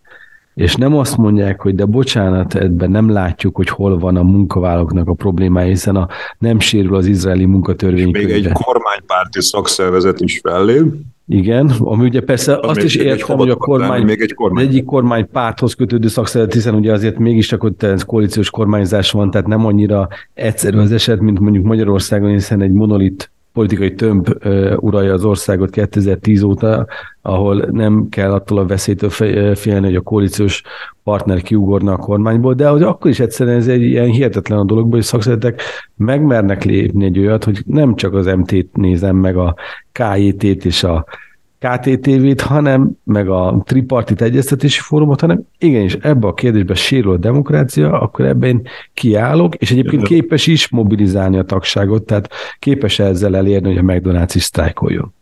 és 0.53 0.75
nem 0.75 0.95
azt 0.95 1.17
mondják, 1.17 1.61
hogy 1.61 1.75
de 1.75 1.85
bocsánat, 1.85 2.55
ebben 2.55 2.91
nem 2.91 3.09
látjuk, 3.09 3.55
hogy 3.55 3.69
hol 3.69 3.99
van 3.99 4.15
a 4.15 4.23
munkavállalóknak 4.23 5.07
a 5.07 5.13
problémája, 5.13 5.67
hiszen 5.67 5.95
a, 5.95 6.07
nem 6.39 6.59
sérül 6.59 6.95
az 6.95 7.05
izraeli 7.05 7.45
munkatörvény. 7.45 8.09
Még 8.11 8.29
egy 8.29 8.51
kormánypárti 8.51 9.41
szakszervezet 9.41 10.19
is 10.21 10.39
fellép. 10.43 10.93
Igen, 11.27 11.71
ami 11.79 12.05
ugye 12.05 12.21
persze 12.21 12.53
az 12.53 12.69
azt 12.69 12.83
is 12.83 12.95
értem, 12.95 13.37
hogy 13.37 13.49
a 13.49 13.55
kormány, 13.55 14.03
még 14.03 14.21
egy 14.21 14.33
kormány. 14.33 14.65
egyik 14.65 14.85
kormány 14.85 15.27
párthoz 15.31 15.73
kötődő 15.73 16.07
szakszervezet, 16.07 16.53
hiszen 16.55 16.75
ugye 16.75 16.91
azért 16.91 17.17
mégiscsak 17.17 17.63
ott 17.63 18.05
koalíciós 18.05 18.49
kormányzás 18.49 19.11
van, 19.11 19.31
tehát 19.31 19.47
nem 19.47 19.65
annyira 19.65 20.07
egyszerű 20.33 20.77
az 20.77 20.91
eset, 20.91 21.19
mint 21.19 21.39
mondjuk 21.39 21.65
Magyarországon, 21.65 22.29
hiszen 22.29 22.61
egy 22.61 22.71
monolit 22.71 23.31
politikai 23.53 23.93
tömb 23.93 24.27
uralja 24.75 25.13
az 25.13 25.25
országot 25.25 25.69
2010 25.69 26.41
óta, 26.41 26.87
ahol 27.21 27.67
nem 27.71 28.07
kell 28.09 28.31
attól 28.31 28.57
a 28.57 28.65
veszélytől 28.65 29.09
félni, 29.55 29.85
hogy 29.85 29.95
a 29.95 30.01
koalíciós 30.01 30.61
partner 31.03 31.41
kiugorna 31.41 31.93
a 31.93 31.97
kormányból, 31.97 32.53
de 32.53 32.67
hogy 32.67 32.83
akkor 32.83 33.11
is 33.11 33.19
egyszerűen 33.19 33.57
ez 33.57 33.67
egy 33.67 33.81
ilyen 33.81 34.09
hihetetlen 34.09 34.59
a 34.59 34.63
dologból, 34.63 34.93
hogy 34.93 35.03
szakszeretek 35.03 35.61
megmernek 35.95 36.63
lépni 36.63 37.05
egy 37.05 37.19
olyat, 37.19 37.43
hogy 37.43 37.61
nem 37.65 37.95
csak 37.95 38.13
az 38.13 38.25
MT-t 38.25 38.75
nézem 38.75 39.15
meg 39.15 39.37
a 39.37 39.55
KJT-t 39.91 40.65
és 40.65 40.83
a 40.83 41.05
KTTV-t, 41.63 42.41
hanem 42.41 42.91
meg 43.03 43.29
a 43.29 43.61
tripartit 43.65 44.21
egyeztetési 44.21 44.79
fórumot, 44.79 45.21
hanem 45.21 45.47
igenis 45.57 45.93
ebbe 45.93 46.27
a 46.27 46.33
kérdésbe 46.33 46.73
sérül 46.73 47.11
a 47.11 47.17
demokrácia, 47.17 47.99
akkor 47.99 48.25
ebben 48.25 48.49
én 48.49 48.61
kiállok, 48.93 49.55
és 49.55 49.71
egyébként 49.71 50.03
képes 50.03 50.47
is 50.47 50.69
mobilizálni 50.69 51.37
a 51.37 51.43
tagságot, 51.43 52.03
tehát 52.03 52.29
képes 52.59 52.99
ezzel 52.99 53.35
elérni, 53.35 53.67
hogy 53.67 53.77
a 53.77 53.93
McDonald's 53.93 54.31
is 54.33 54.43
sztrájkoljon. 54.43 55.13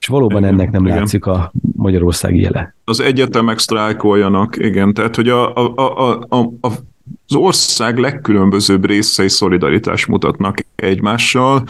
És 0.00 0.06
valóban 0.06 0.42
igen, 0.42 0.52
ennek 0.52 0.70
nem 0.70 0.86
igen. 0.86 0.96
látszik 0.96 1.26
a 1.26 1.52
magyarországi 1.76 2.40
jele. 2.40 2.74
Az 2.84 3.00
egyetemek 3.00 3.58
sztrájkoljanak, 3.58 4.56
igen, 4.56 4.94
tehát 4.94 5.16
hogy 5.16 5.28
a, 5.28 5.54
a, 5.54 5.72
a, 5.76 6.26
a, 6.28 6.38
a 6.60 6.68
az 7.28 7.34
ország 7.34 7.98
legkülönbözőbb 7.98 8.86
részei 8.86 9.28
szolidaritás 9.28 10.06
mutatnak 10.06 10.58
egymással, 10.74 11.64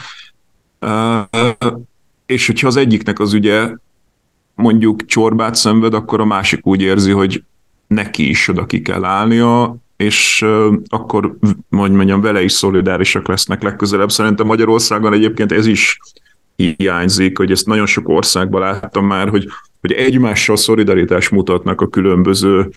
és 2.29 2.47
hogyha 2.47 2.67
az 2.67 2.77
egyiknek 2.77 3.19
az 3.19 3.33
ugye 3.33 3.71
mondjuk 4.55 5.05
csorbát 5.05 5.55
szenved, 5.55 5.95
akkor 5.95 6.21
a 6.21 6.25
másik 6.25 6.67
úgy 6.67 6.81
érzi, 6.81 7.11
hogy 7.11 7.43
neki 7.87 8.29
is 8.29 8.49
oda 8.49 8.67
ki 8.67 8.83
kell 8.83 9.05
állnia, 9.05 9.77
és 9.97 10.45
akkor, 10.89 11.37
mondj 11.69 11.97
mondjam, 11.97 12.21
vele 12.21 12.43
is 12.43 12.53
szolidárisak 12.53 13.29
lesznek 13.29 13.63
legközelebb. 13.63 14.11
Szerintem 14.11 14.47
Magyarországon 14.47 15.13
egyébként 15.13 15.53
ez 15.53 15.67
is 15.67 15.99
hiányzik, 16.57 17.39
hogy 17.39 17.51
ezt 17.51 17.67
nagyon 17.67 17.87
sok 17.87 18.09
országban 18.09 18.61
láttam 18.61 19.07
már, 19.07 19.29
hogy, 19.29 19.49
hogy 19.81 19.93
egymással 19.93 20.57
szolidaritás 20.57 21.29
mutatnak 21.29 21.81
a 21.81 21.89
különböző 21.89 22.71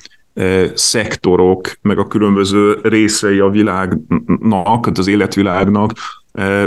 szektorok, 0.74 1.78
meg 1.82 1.98
a 1.98 2.08
különböző 2.08 2.80
részei 2.84 3.40
a 3.40 3.50
világnak, 3.50 4.88
az 4.98 5.08
életvilágnak, 5.08 5.92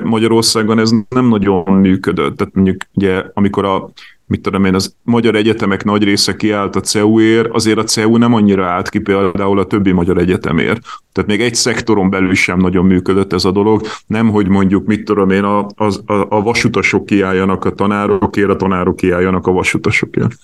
Magyarországon 0.03 0.79
ez 0.79 0.91
nem 1.09 1.29
nagyon 1.29 1.73
működött. 1.73 2.37
Tehát 2.37 2.55
mondjuk 2.55 2.77
ugye, 2.95 3.25
amikor 3.35 3.65
a 3.65 3.91
mit 4.27 4.41
tudom 4.41 4.65
én, 4.65 4.75
az 4.75 4.97
magyar 5.03 5.35
egyetemek 5.35 5.85
nagy 5.85 6.05
része 6.05 6.37
kiállt 6.37 6.77
a 6.77 6.81
CEU-ért, 6.81 7.49
azért 7.53 7.79
a 7.79 7.85
CEU 7.85 8.17
nem 8.17 8.35
annyira 8.35 8.67
állt 8.67 8.89
ki 8.89 8.99
például 8.99 9.59
a 9.59 9.67
többi 9.67 9.93
magyar 9.93 10.19
egyetemért. 10.19 10.81
Tehát 11.13 11.31
még 11.31 11.41
egy 11.41 11.55
szektoron 11.55 12.11
belül 12.11 12.35
sem 12.35 12.59
nagyon 12.59 12.85
működött 12.85 13.33
ez 13.33 13.45
a 13.45 13.51
dolog. 13.51 13.83
Nem, 14.07 14.31
hogy 14.31 14.49
mondjuk, 14.49 14.87
mit 14.87 15.05
tudom 15.05 15.31
én, 15.31 15.45
a, 15.45 15.59
a, 15.59 15.93
a 16.29 16.43
vasutasok 16.43 17.07
kiálljanak 17.07 17.65
a 17.65 17.71
tanárokért, 17.71 18.51
a 18.51 18.57
tanárok 18.57 18.97
kiálljanak 18.97 19.47
a 19.47 19.53
vasutasokért. 19.53 20.35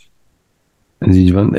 Ez 1.01 1.17
így 1.17 1.33
van. 1.33 1.55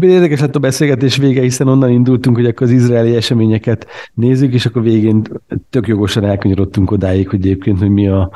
Érdekes 0.00 0.40
lett 0.40 0.56
a 0.56 0.58
beszélgetés 0.58 1.16
vége, 1.16 1.40
hiszen 1.40 1.68
onnan 1.68 1.90
indultunk, 1.90 2.36
hogy 2.36 2.46
akkor 2.46 2.66
az 2.66 2.72
izraeli 2.72 3.16
eseményeket 3.16 3.86
nézzük, 4.14 4.52
és 4.52 4.66
akkor 4.66 4.82
végén 4.82 5.22
tök 5.70 5.86
jogosan 5.88 6.24
elkanyarodtunk 6.24 6.90
odáig, 6.90 7.28
hogy 7.28 7.38
egyébként, 7.38 7.78
hogy 7.78 7.90
mi 7.90 8.08
a 8.08 8.30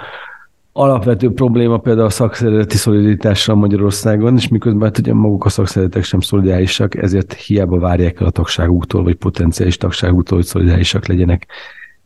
alapvető 0.72 1.32
probléma 1.32 1.78
például 1.78 2.06
a 2.06 2.10
szakszervezeti 2.10 2.76
szolidaritással 2.76 3.56
Magyarországon, 3.56 4.36
és 4.36 4.48
miközben 4.48 4.82
hát 4.82 4.98
ugye 4.98 5.14
maguk 5.14 5.44
a 5.44 5.48
szakszervezetek 5.48 6.04
sem 6.04 6.20
szolidárisak, 6.20 6.94
ezért 6.94 7.32
hiába 7.32 7.78
várják 7.78 8.20
el 8.20 8.26
a 8.26 8.30
tagságuktól, 8.30 9.02
vagy 9.02 9.14
potenciális 9.14 9.76
tagságuktól, 9.76 10.38
hogy 10.38 10.46
szolidárisak 10.46 11.06
legyenek 11.06 11.46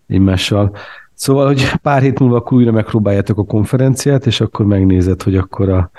egymással. 0.06 0.76
Szóval, 1.14 1.46
hogy 1.46 1.70
pár 1.82 2.02
hét 2.02 2.18
múlva 2.18 2.36
akkor 2.36 2.58
újra 2.58 2.72
megpróbáljátok 2.72 3.38
a 3.38 3.44
konferenciát, 3.44 4.26
és 4.26 4.40
akkor 4.40 4.66
megnézed, 4.66 5.22
hogy 5.22 5.36
akkor 5.36 5.68
a 5.68 5.90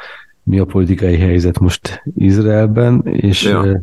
mi 0.43 0.59
a 0.59 0.65
politikai 0.65 1.17
helyzet 1.17 1.59
most 1.59 2.03
Izraelben, 2.17 3.01
és 3.03 3.43
ja. 3.43 3.81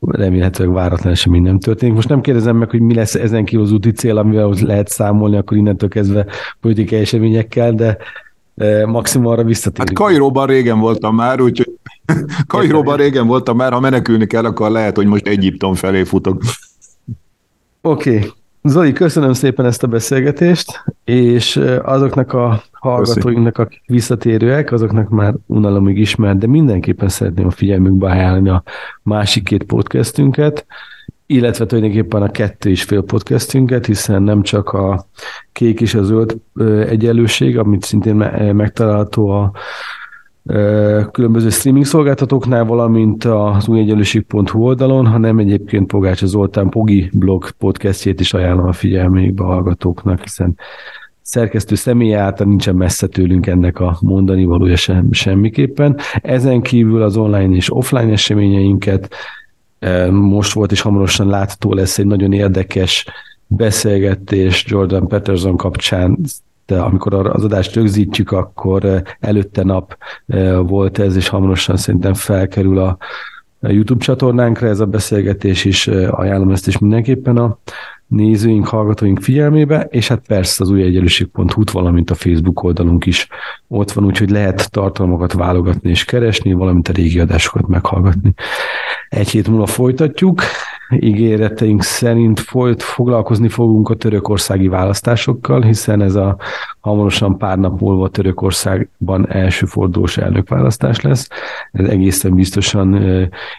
remélhetőleg 0.00 0.74
váratlan 0.74 1.12
esemény 1.12 1.42
nem 1.42 1.58
történik. 1.58 1.94
Most 1.94 2.08
nem 2.08 2.20
kérdezem 2.20 2.56
meg, 2.56 2.70
hogy 2.70 2.80
mi 2.80 2.94
lesz 2.94 3.14
ezen 3.14 3.44
kívül 3.44 3.64
az 3.64 3.72
úti 3.72 3.90
cél, 3.90 4.18
amivel 4.18 4.54
lehet 4.60 4.88
számolni, 4.88 5.36
akkor 5.36 5.56
innentől 5.56 5.88
kezdve 5.88 6.26
politikai 6.60 7.00
eseményekkel, 7.00 7.72
de 7.72 7.96
maximum 8.86 9.26
arra 9.26 9.44
visszatérünk. 9.44 9.98
Hát 9.98 10.08
Kairóban 10.08 10.46
régen 10.46 10.78
voltam 10.78 11.14
már, 11.14 11.40
úgyhogy 11.40 11.70
Kairóban 12.46 12.96
régen 12.96 13.26
voltam 13.26 13.56
már, 13.56 13.72
ha 13.72 13.80
menekülni 13.80 14.26
kell, 14.26 14.44
akkor 14.44 14.70
lehet, 14.70 14.96
hogy 14.96 15.06
most 15.06 15.26
Egyiptom 15.26 15.74
felé 15.74 16.02
futok. 16.02 16.42
Oké. 17.80 18.16
Okay. 18.16 18.30
Zoli, 18.64 18.92
köszönöm 18.92 19.32
szépen 19.32 19.66
ezt 19.66 19.82
a 19.82 19.86
beszélgetést, 19.86 20.84
és 21.04 21.56
azoknak 21.82 22.32
a 22.32 22.62
hallgatóinknak, 22.72 23.58
akik 23.58 23.82
visszatérőek, 23.86 24.72
azoknak 24.72 25.08
már 25.08 25.34
unalomig 25.46 25.98
ismert, 25.98 26.38
de 26.38 26.46
mindenképpen 26.46 27.08
szeretném 27.08 27.46
a 27.46 27.50
figyelmükbe 27.50 28.10
ajánlani 28.10 28.48
a 28.48 28.62
másik 29.02 29.44
két 29.44 29.62
podcastünket, 29.62 30.66
illetve 31.26 31.66
tulajdonképpen 31.66 32.22
a 32.22 32.30
kettő 32.30 32.70
és 32.70 32.82
fél 32.82 33.02
podcastünket, 33.02 33.86
hiszen 33.86 34.22
nem 34.22 34.42
csak 34.42 34.68
a 34.68 35.06
kék 35.52 35.80
és 35.80 35.94
a 35.94 36.02
zöld 36.02 36.36
egyenlőség, 36.88 37.58
amit 37.58 37.84
szintén 37.84 38.16
megtalálható 38.54 39.28
a 39.28 39.52
különböző 41.12 41.50
streaming 41.50 41.84
szolgáltatóknál, 41.84 42.64
valamint 42.64 43.24
az 43.24 43.68
újegyenlőség.hu 43.68 44.62
oldalon, 44.62 45.06
hanem 45.06 45.38
egyébként 45.38 45.86
Pogács 45.86 46.24
Zoltán 46.24 46.68
Pogi 46.68 47.10
blog 47.12 47.50
podcastjét 47.50 48.20
is 48.20 48.34
ajánlom 48.34 48.66
a 48.66 48.72
figyelmékbe 48.72 49.44
a 49.44 49.46
hallgatóknak, 49.46 50.22
hiszen 50.22 50.56
szerkesztő 51.22 51.74
személy 51.74 52.14
által 52.14 52.46
nincsen 52.46 52.74
messze 52.74 53.06
tőlünk 53.06 53.46
ennek 53.46 53.80
a 53.80 53.98
mondani 54.00 54.44
valója 54.44 54.76
sem, 54.76 55.12
semmiképpen. 55.12 55.96
Ezen 56.22 56.60
kívül 56.60 57.02
az 57.02 57.16
online 57.16 57.54
és 57.54 57.74
offline 57.74 58.12
eseményeinket 58.12 59.14
most 60.10 60.52
volt 60.52 60.72
és 60.72 60.80
hamarosan 60.80 61.26
látható 61.26 61.74
lesz 61.74 61.98
egy 61.98 62.06
nagyon 62.06 62.32
érdekes 62.32 63.06
beszélgetés 63.46 64.64
Jordan 64.68 65.08
Peterson 65.08 65.56
kapcsán 65.56 66.18
amikor 66.80 67.14
az 67.14 67.44
adást 67.44 67.74
rögzítjük, 67.74 68.32
akkor 68.32 69.02
előtte 69.20 69.62
nap 69.62 69.96
volt 70.62 70.98
ez, 70.98 71.16
és 71.16 71.28
hamarosan 71.28 71.76
szerintem 71.76 72.14
felkerül 72.14 72.78
a 72.78 72.96
YouTube 73.60 74.04
csatornánkra 74.04 74.68
ez 74.68 74.80
a 74.80 74.86
beszélgetés 74.86 75.64
is, 75.64 75.86
ajánlom 76.10 76.50
ezt 76.50 76.66
is 76.66 76.78
mindenképpen 76.78 77.36
a 77.36 77.58
nézőink, 78.06 78.66
hallgatóink 78.66 79.20
figyelmébe, 79.20 79.86
és 79.90 80.08
hát 80.08 80.26
persze 80.26 80.62
az 80.62 80.70
új 80.70 80.82
egyenlőség.hu-t, 80.82 81.70
valamint 81.70 82.10
a 82.10 82.14
Facebook 82.14 82.62
oldalunk 82.62 83.06
is 83.06 83.28
ott 83.68 83.92
van, 83.92 84.04
úgyhogy 84.04 84.30
lehet 84.30 84.70
tartalmakat 84.70 85.32
válogatni 85.32 85.90
és 85.90 86.04
keresni, 86.04 86.52
valamint 86.52 86.88
a 86.88 86.92
régi 86.92 87.20
adásokat 87.20 87.66
meghallgatni. 87.68 88.34
Egy 89.08 89.28
hét 89.28 89.48
múlva 89.48 89.66
folytatjuk, 89.66 90.42
ígéreteink 90.98 91.82
szerint 91.82 92.40
folyt 92.40 92.82
foglalkozni 92.82 93.48
fogunk 93.48 93.88
a 93.88 93.94
törökországi 93.94 94.68
választásokkal, 94.68 95.62
hiszen 95.62 96.02
ez 96.02 96.14
a 96.14 96.36
hamarosan 96.80 97.38
pár 97.38 97.58
nap 97.58 97.80
múlva 97.80 98.08
Törökországban 98.08 99.30
első 99.30 99.66
fordulós 99.66 100.16
elnökválasztás 100.16 101.00
lesz. 101.00 101.28
Ez 101.72 101.86
egészen 101.86 102.34
biztosan 102.34 102.98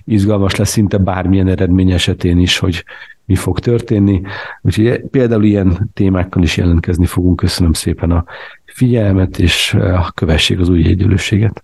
izgalmas 0.06 0.56
lesz 0.56 0.70
szinte 0.70 0.98
bármilyen 0.98 1.48
eredmény 1.48 1.92
esetén 1.92 2.40
is, 2.40 2.58
hogy 2.58 2.84
mi 3.26 3.36
fog 3.36 3.60
történni. 3.60 4.22
Úgyhogy 4.62 5.02
például 5.12 5.44
ilyen 5.44 5.90
témákkal 5.94 6.44
is 6.44 6.58
jelentkezni 6.58 7.06
fogunk. 7.06 7.36
Köszönöm 7.36 7.74
szépen 7.74 8.12
a 8.12 8.26
figyelmet, 8.66 9.40
és 9.40 9.74
a 9.74 10.12
kövesség 10.16 10.60
az 10.60 10.70
új 10.70 10.88
egyenlőséget. 10.88 11.64